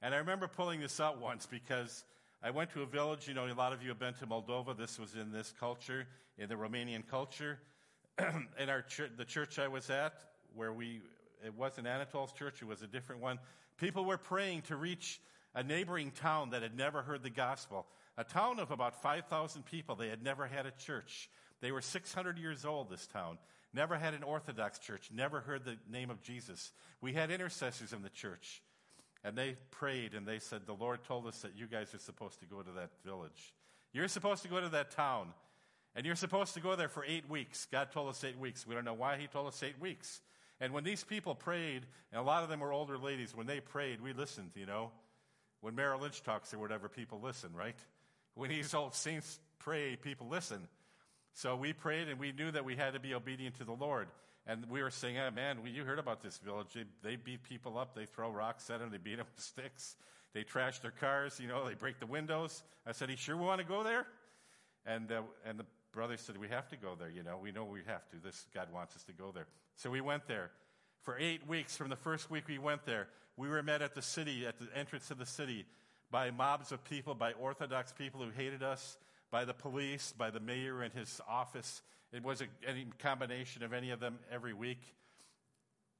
[0.00, 2.04] And I remember pulling this out once because
[2.42, 3.28] I went to a village.
[3.28, 4.74] You know, a lot of you have been to Moldova.
[4.74, 6.06] This was in this culture,
[6.38, 7.58] in the Romanian culture.
[8.58, 10.14] in our church, the church I was at,
[10.56, 11.02] where we,
[11.44, 13.38] it wasn't Anatol's church, it was a different one.
[13.76, 15.20] People were praying to reach
[15.54, 17.84] a neighboring town that had never heard the gospel.
[18.18, 19.94] A town of about 5,000 people.
[19.94, 21.30] They had never had a church.
[21.60, 23.38] They were 600 years old, this town.
[23.72, 25.10] Never had an Orthodox church.
[25.12, 26.72] Never heard the name of Jesus.
[27.00, 28.62] We had intercessors in the church.
[29.22, 32.40] And they prayed and they said, The Lord told us that you guys are supposed
[32.40, 33.54] to go to that village.
[33.92, 35.28] You're supposed to go to that town.
[35.94, 37.66] And you're supposed to go there for eight weeks.
[37.70, 38.66] God told us eight weeks.
[38.66, 40.20] We don't know why He told us eight weeks.
[40.60, 43.60] And when these people prayed, and a lot of them were older ladies, when they
[43.60, 44.90] prayed, we listened, you know.
[45.62, 47.76] When Merrill Lynch talks or whatever, people listen, right?
[48.40, 50.66] When these old saints pray, people listen.
[51.34, 54.08] So we prayed and we knew that we had to be obedient to the Lord.
[54.46, 56.68] And we were saying, oh, man, you heard about this village.
[56.74, 57.94] They, they beat people up.
[57.94, 58.88] They throw rocks at them.
[58.90, 59.94] They beat them with sticks.
[60.32, 61.38] They trash their cars.
[61.38, 62.62] You know, they break the windows.
[62.86, 64.06] I said, you sure we want to go there?
[64.86, 67.10] And, uh, and the brother said, we have to go there.
[67.10, 68.16] You know, we know we have to.
[68.24, 69.48] This God wants us to go there.
[69.76, 70.50] So we went there.
[71.02, 74.00] For eight weeks, from the first week we went there, we were met at the
[74.00, 75.66] city, at the entrance of the city,
[76.10, 78.96] by mobs of people, by Orthodox people who hated us,
[79.30, 81.82] by the police, by the mayor and his office.
[82.12, 84.80] It was a, any combination of any of them every week.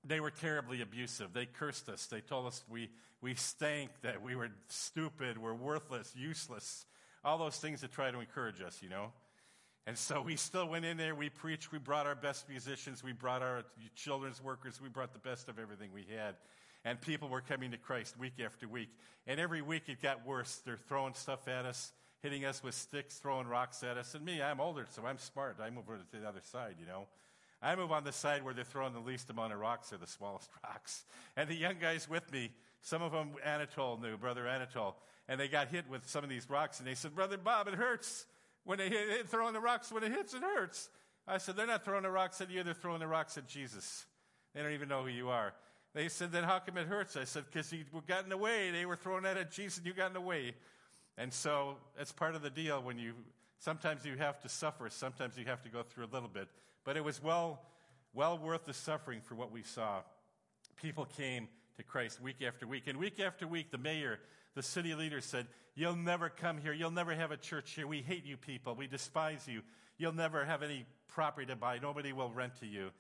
[0.05, 1.33] They were terribly abusive.
[1.33, 2.07] They cursed us.
[2.07, 2.89] They told us we,
[3.21, 6.87] we stank, that we were stupid, we're worthless, useless.
[7.25, 9.13] All those things to try to encourage us, you know.
[9.87, 13.13] And so we still went in there, we preached, we brought our best musicians, we
[13.13, 16.37] brought our children's workers, we brought the best of everything we had.
[16.85, 18.89] And people were coming to Christ week after week.
[19.27, 20.61] And every week it got worse.
[20.65, 24.15] They're throwing stuff at us, hitting us with sticks, throwing rocks at us.
[24.15, 25.59] And me, I'm older, so I'm smart.
[25.63, 27.07] I move over to the other side, you know.
[27.63, 30.07] I move on the side where they're throwing the least amount of rocks or the
[30.07, 31.05] smallest rocks.
[31.37, 32.51] And the young guys with me,
[32.81, 34.95] some of them Anatol knew, Brother Anatol,
[35.29, 37.75] and they got hit with some of these rocks, and they said, Brother Bob, it
[37.75, 38.27] hurts.
[38.65, 40.89] When they hit, throwing the rocks, when it hits, it hurts.
[41.29, 44.07] I said, they're not throwing the rocks at you, they're throwing the rocks at Jesus.
[44.55, 45.53] They don't even know who you are.
[45.95, 47.17] They said, then how come it hurts?
[47.17, 48.71] I said, because you got in the way.
[48.71, 50.55] They were throwing that at Jesus and you got in the way.
[51.19, 53.15] And so it's part of the deal when you,
[53.59, 56.49] sometimes you have to suffer, sometimes you have to go through a little bit.
[56.85, 57.61] But it was well,
[58.15, 60.03] well worth the suffering for what we saw.
[60.81, 62.85] People came to Christ week after week.
[62.87, 64.21] And week after week, the mayor,
[64.55, 66.73] the city leader said, You'll never come here.
[66.73, 67.87] You'll never have a church here.
[67.87, 68.75] We hate you people.
[68.75, 69.63] We despise you.
[69.99, 71.79] You'll never have any property to buy.
[71.79, 72.91] Nobody will rent to you.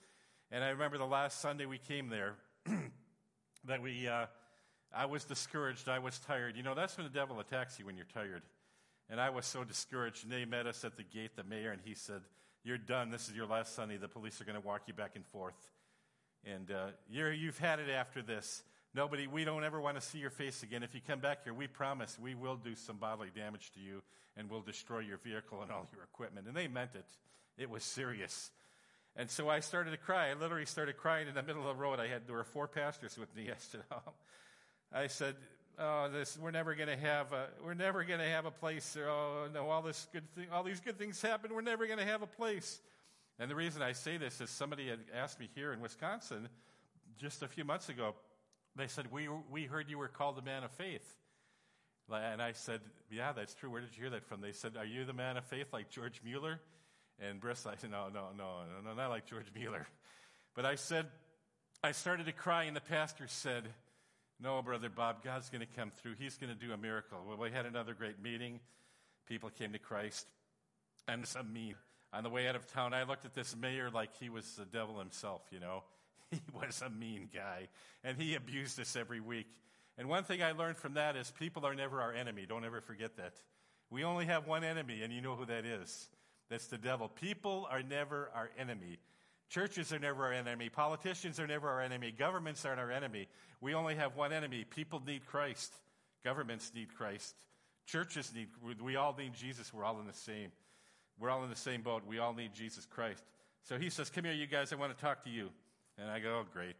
[0.52, 2.36] And I remember the last Sunday we came there
[3.64, 4.26] that we, uh,
[4.94, 5.88] I was discouraged.
[5.88, 6.56] I was tired.
[6.56, 8.42] You know, that's when the devil attacks you when you're tired.
[9.08, 10.24] And I was so discouraged.
[10.24, 12.22] And they met us at the gate, the mayor, and he said,
[12.64, 13.10] You're done.
[13.10, 13.96] This is your last Sunday.
[13.96, 15.70] The police are going to walk you back and forth.
[16.44, 18.62] And uh, you've had it after this.
[18.94, 20.82] Nobody, we don't ever want to see your face again.
[20.82, 24.02] If you come back here, we promise we will do some bodily damage to you
[24.36, 26.46] and we'll destroy your vehicle and all your equipment.
[26.48, 27.06] And they meant it.
[27.56, 28.50] It was serious.
[29.16, 30.30] And so I started to cry.
[30.30, 32.00] I literally started crying in the middle of the road.
[32.00, 33.84] I had, there were four pastors with me yesterday.
[34.92, 35.34] I said,
[35.78, 38.96] oh, this, we're never going to have a, we're never going to have a place.
[38.98, 41.54] Oh, no, all this good thing, all these good things happen.
[41.54, 42.80] We're never going to have a place.
[43.38, 46.48] And the reason I say this is somebody had asked me here in Wisconsin
[47.18, 48.14] just a few months ago,
[48.76, 51.16] they said, we, we heard you were called a man of faith.
[52.12, 52.80] And I said,
[53.10, 53.70] Yeah, that's true.
[53.70, 54.40] Where did you hear that from?
[54.40, 56.60] They said, Are you the man of faith like George Mueller?
[57.20, 59.86] And Bristol, I said, No, no, no, no, not like George Mueller.
[60.54, 61.06] But I said,
[61.82, 63.64] I started to cry, and the pastor said,
[64.40, 66.14] No, Brother Bob, God's going to come through.
[66.18, 67.18] He's going to do a miracle.
[67.26, 68.60] Well, we had another great meeting.
[69.26, 70.26] People came to Christ.
[71.08, 71.74] And some me,
[72.12, 74.64] on the way out of town, I looked at this mayor like he was the
[74.64, 75.84] devil himself, you know.
[76.30, 77.68] he was a mean guy,
[78.04, 79.46] and he abused us every week.
[79.98, 82.46] And one thing I learned from that is people are never our enemy.
[82.48, 83.34] Don't ever forget that.
[83.90, 86.08] We only have one enemy, and you know who that is.
[86.50, 87.08] That's the devil.
[87.08, 88.98] People are never our enemy.
[89.48, 90.68] Churches are never our enemy.
[90.68, 92.12] Politicians are never our enemy.
[92.12, 93.28] Governments aren't our enemy.
[93.60, 94.64] We only have one enemy.
[94.68, 95.72] People need Christ.
[96.24, 97.34] Governments need Christ.
[97.86, 98.48] Churches need,
[98.80, 99.72] we all need Jesus.
[99.72, 100.52] We're all in the same.
[101.18, 102.02] We're all in the same boat.
[102.06, 103.22] We all need Jesus Christ.
[103.64, 104.72] So he says, Come here, you guys.
[104.72, 105.50] I want to talk to you.
[105.98, 106.76] And I go, oh, Great.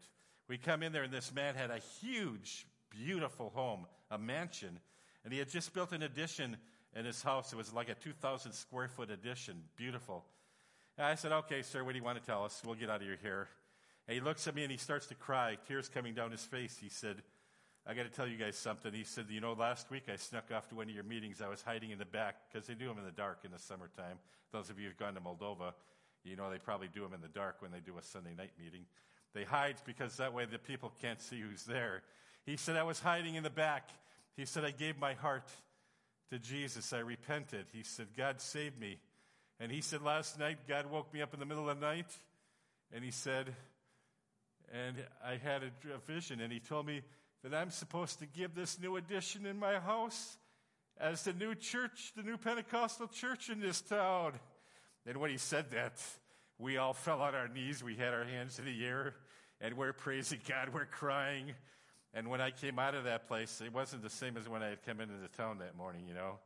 [0.47, 4.79] We come in there, and this man had a huge, beautiful home, a mansion.
[5.23, 6.57] And he had just built an addition
[6.95, 7.53] in his house.
[7.53, 9.55] It was like a 2,000 square foot addition.
[9.75, 10.25] Beautiful.
[10.97, 12.61] And I said, Okay, sir, what do you want to tell us?
[12.65, 13.47] We'll get out of your hair.
[14.07, 16.77] And he looks at me and he starts to cry, tears coming down his face.
[16.81, 17.21] He said,
[17.87, 18.93] I got to tell you guys something.
[18.93, 21.41] He said, You know, last week I snuck off to one of your meetings.
[21.41, 23.59] I was hiding in the back because they do them in the dark in the
[23.59, 24.17] summertime.
[24.51, 25.73] Those of you who've gone to Moldova,
[26.23, 28.51] you know they probably do them in the dark when they do a Sunday night
[28.63, 28.85] meeting.
[29.33, 32.03] They hide because that way the people can't see who's there.
[32.45, 33.89] He said, I was hiding in the back.
[34.35, 35.47] He said, I gave my heart
[36.31, 36.93] to Jesus.
[36.93, 37.67] I repented.
[37.71, 38.97] He said, God saved me.
[39.59, 42.07] And he said, Last night, God woke me up in the middle of the night.
[42.93, 43.53] And he said,
[44.73, 46.41] And I had a, a vision.
[46.41, 47.01] And he told me
[47.43, 50.37] that I'm supposed to give this new addition in my house
[50.99, 54.33] as the new church, the new Pentecostal church in this town.
[55.05, 56.01] And when he said that,
[56.57, 57.83] we all fell on our knees.
[57.83, 59.15] We had our hands in the air
[59.59, 60.69] and we're praising God.
[60.73, 61.53] We're crying.
[62.13, 64.69] And when I came out of that place, it wasn't the same as when I
[64.69, 66.39] had come into the town that morning, you know.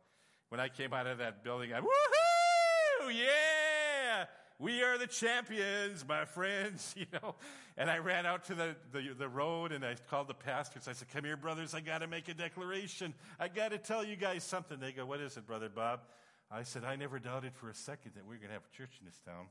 [0.49, 3.13] When I came out of that building, I, woohoo!
[3.13, 4.25] Yeah!
[4.57, 7.35] We are the champions, my friends, you know.
[7.77, 10.87] And I ran out to the, the, the road and I called the pastors.
[10.87, 13.13] I said, Come here, brothers, I got to make a declaration.
[13.39, 14.79] I got to tell you guys something.
[14.79, 16.01] They go, What is it, Brother Bob?
[16.49, 18.77] I said, I never doubted for a second that we are going to have a
[18.77, 19.47] church in this town.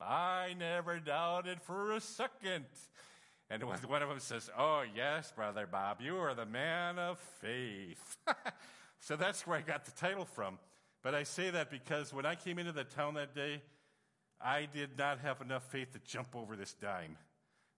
[0.00, 2.64] I never doubted for a second.
[3.50, 8.16] And one of them says, Oh, yes, Brother Bob, you are the man of faith.
[9.00, 10.58] so that's where I got the title from.
[11.02, 13.62] But I say that because when I came into the town that day,
[14.40, 17.16] I did not have enough faith to jump over this dime.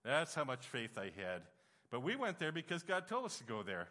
[0.04, 1.42] That's how much faith I had.
[1.90, 3.88] But we went there because God told us to go there.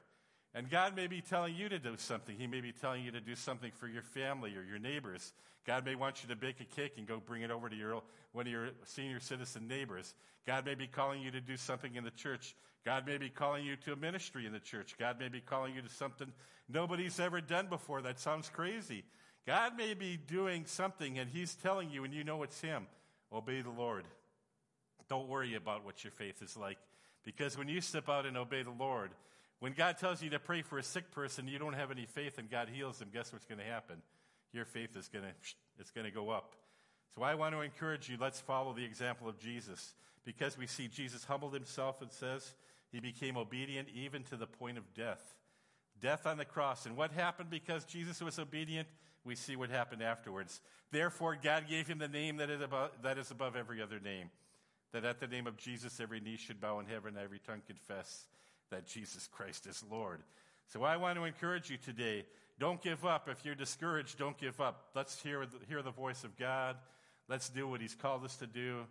[0.54, 2.36] And God may be telling you to do something.
[2.38, 5.34] He may be telling you to do something for your family or your neighbors.
[5.66, 8.02] God may want you to bake a cake and go bring it over to your,
[8.34, 10.14] one of your senior citizen neighbors.
[10.46, 12.56] God may be calling you to do something in the church.
[12.84, 14.96] God may be calling you to a ministry in the church.
[15.00, 16.32] God may be calling you to something
[16.68, 18.02] nobody's ever done before.
[18.02, 19.04] That sounds crazy.
[19.46, 22.88] God may be doing something and He's telling you, and you know it's Him.
[23.32, 24.06] Obey the Lord.
[25.10, 26.78] Don't worry about what your faith is like.
[27.24, 29.12] Because when you step out and obey the Lord,
[29.62, 32.40] when God tells you to pray for a sick person, you don't have any faith
[32.40, 33.98] and God heals them, guess what's going to happen?
[34.54, 35.32] Your faith is going to,
[35.80, 36.56] it's going to go up.
[37.16, 39.94] So I want to encourage you, let's follow the example of Jesus.
[40.26, 42.56] Because we see Jesus humbled himself, and says,
[42.92, 45.36] he became obedient even to the point of death.
[46.00, 46.88] Death on the cross.
[46.88, 48.88] And what happened because Jesus was obedient?
[49.24, 50.60] We see what happened afterwards.
[50.92, 54.32] Therefore, God gave him the name that is above, that is above every other name.
[54.92, 58.26] That at the name of Jesus, every knee should bow in heaven, every tongue confess
[58.72, 60.22] that Jesus Christ is Lord.
[60.68, 62.26] So I want to encourage you today.
[62.60, 63.28] Don't give up.
[63.30, 64.86] If you're discouraged, don't give up.
[64.96, 66.78] Let's hear, hear the voice of God.
[67.28, 68.86] Let's do what He's called us to do.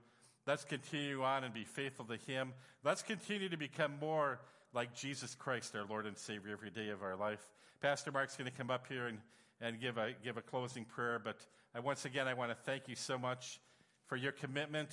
[0.47, 2.53] Let's continue on and be faithful to Him.
[2.85, 4.41] Let's continue to become more
[4.73, 7.45] like Jesus Christ, our Lord and Savior, every day of our life.
[7.81, 9.19] Pastor Mark's going to come up here and,
[9.61, 11.21] and give, a, give a closing prayer.
[11.23, 11.37] But
[11.75, 13.61] I, once again, I want to thank you so much
[14.07, 14.91] for your commitment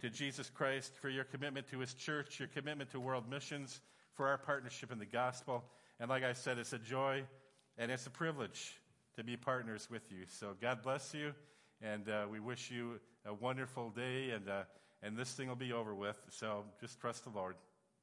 [0.00, 3.80] to Jesus Christ, for your commitment to His church, your commitment to world missions
[4.14, 5.64] for our partnership in the gospel.
[6.00, 7.24] And like I said, it's a joy
[7.78, 8.80] and it's a privilege
[9.16, 10.24] to be partners with you.
[10.26, 11.34] So God bless you,
[11.80, 14.62] and uh, we wish you a wonderful day, and, uh,
[15.02, 16.16] and this thing will be over with.
[16.30, 17.56] So just trust the Lord.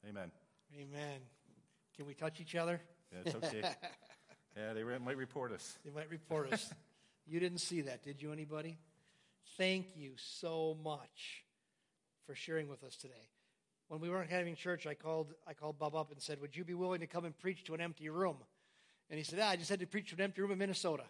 [0.08, 0.32] Amen.
[0.76, 1.20] Amen.
[1.96, 2.80] Can we touch each other?
[3.12, 3.62] Yeah, it's okay.
[4.58, 5.78] yeah, they might report us.
[5.84, 6.72] They might report us.
[7.28, 8.78] you didn't see that, did you, anybody?
[9.58, 11.44] Thank you so much
[12.26, 13.30] for sharing with us today
[13.90, 16.64] when we weren't having church, I called, I called Bob up and said, Would you
[16.64, 18.38] be willing to come and preach to an empty room?
[19.10, 21.04] And he said, ah, I just had to preach to an empty room in Minnesota.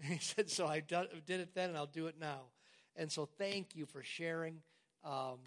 [0.00, 2.42] And he said, So I did it then and I'll do it now.
[2.94, 4.60] And so thank you for sharing
[5.04, 5.38] um,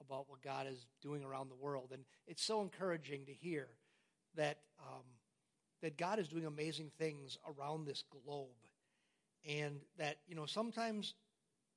[0.00, 1.90] about what God is doing around the world.
[1.92, 3.68] And it's so encouraging to hear
[4.34, 5.04] that, um,
[5.80, 8.48] that God is doing amazing things around this globe.
[9.48, 11.14] And that, you know, sometimes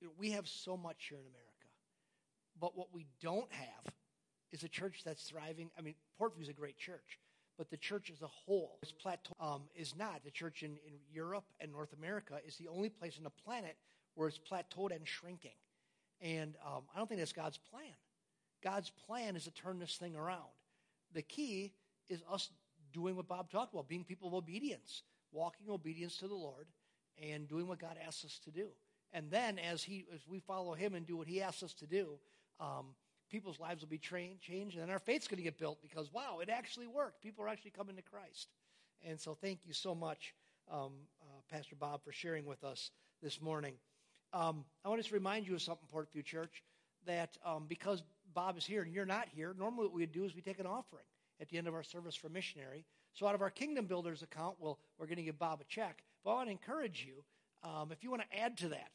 [0.02, 1.46] you know, we have so much here in America.
[2.60, 3.94] But what we don't have
[4.52, 5.70] is a church that's thriving.
[5.78, 7.20] I mean, Portview is a great church,
[7.58, 10.24] but the church as a whole, this plateau, um, is not.
[10.24, 13.76] The church in, in Europe and North America is the only place on the planet
[14.16, 15.56] where it's plateaued and shrinking.
[16.22, 17.94] And um, I don't think that's God's plan.
[18.64, 20.50] God's plan is to turn this thing around.
[21.14, 21.74] The key
[22.10, 22.50] is us
[22.92, 26.68] doing what Bob talked about, being people of obedience, walking obedience to the Lord,
[27.22, 28.70] and doing what God asks us to do.
[29.12, 31.88] And then as he as we follow him and do what he asks us to
[31.88, 32.20] do,
[32.60, 32.96] um,
[33.30, 36.40] people's lives will be trained, changed, and our faith's going to get built because wow,
[36.42, 37.22] it actually worked.
[37.22, 38.50] People are actually coming to Christ.
[39.08, 40.34] And so, thank you so much,
[40.70, 43.76] um, uh, Pastor Bob, for sharing with us this morning.
[44.34, 46.64] Um, I want to just remind you of something, Portview Church,
[47.06, 48.04] that um, because
[48.34, 50.68] Bob is here and you're not here, normally what we do is we take an
[50.68, 51.06] offering
[51.42, 52.86] at the end of our service for missionary.
[53.14, 56.04] So out of our Kingdom Builders account, we'll, we're going to give Bob a check.
[56.24, 57.24] But I want to encourage you,
[57.64, 58.92] um, if you want to add to that,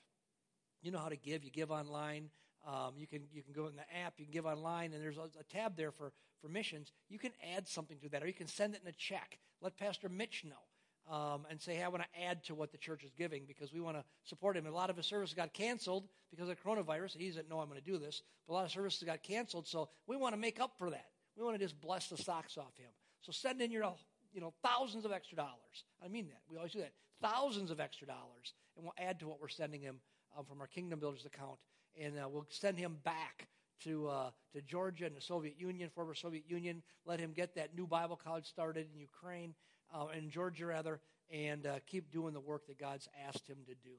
[0.82, 1.44] you know how to give.
[1.44, 2.28] You give online.
[2.66, 4.14] Um, you can you can go in the app.
[4.16, 6.92] You can give online, and there's a, a, tab there for for missions.
[7.08, 9.38] You can add something to that, or you can send it in a check.
[9.60, 12.78] Let Pastor Mitch know, um, and say, hey, I want to add to what the
[12.78, 14.64] church is giving because we want to support him.
[14.64, 17.16] And a lot of his services got canceled because of coronavirus.
[17.18, 19.66] He doesn't know I'm going to do this, but a lot of services got canceled,
[19.66, 21.06] so we want to make up for that.
[21.36, 22.90] We want to just bless the socks off him.
[23.20, 23.84] So send in your
[24.32, 25.84] you know thousands of extra dollars.
[26.04, 26.40] I mean that.
[26.50, 26.92] We always do that.
[27.20, 30.00] Thousands of extra dollars, and we'll add to what we're sending him
[30.36, 31.58] um, from our Kingdom Builders account,
[32.00, 33.48] and uh, we'll send him back
[33.84, 36.82] to uh, to Georgia and the Soviet Union, former Soviet Union.
[37.04, 39.54] Let him get that new Bible college started in Ukraine,
[39.94, 43.74] uh, in Georgia rather, and uh, keep doing the work that God's asked him to
[43.74, 43.96] do.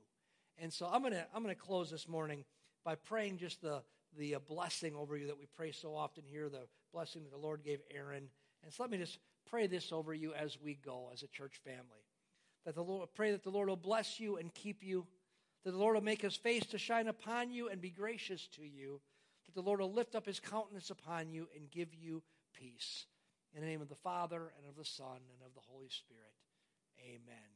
[0.58, 2.46] And so I'm gonna I'm gonna close this morning
[2.84, 3.82] by praying just the
[4.18, 7.38] the uh, blessing over you that we pray so often here, the blessing that the
[7.38, 8.30] Lord gave Aaron.
[8.64, 9.20] And so let me just
[9.50, 12.04] pray this over you as we go as a church family.
[12.66, 15.06] That the Lord pray that the Lord will bless you and keep you
[15.66, 18.61] that the Lord will make his face to shine upon you and be gracious to
[18.61, 19.01] you,
[19.47, 22.22] that the Lord will lift up his countenance upon you and give you
[22.53, 23.07] peace.
[23.53, 26.34] In the name of the Father, and of the Son, and of the Holy Spirit.
[26.99, 27.55] Amen.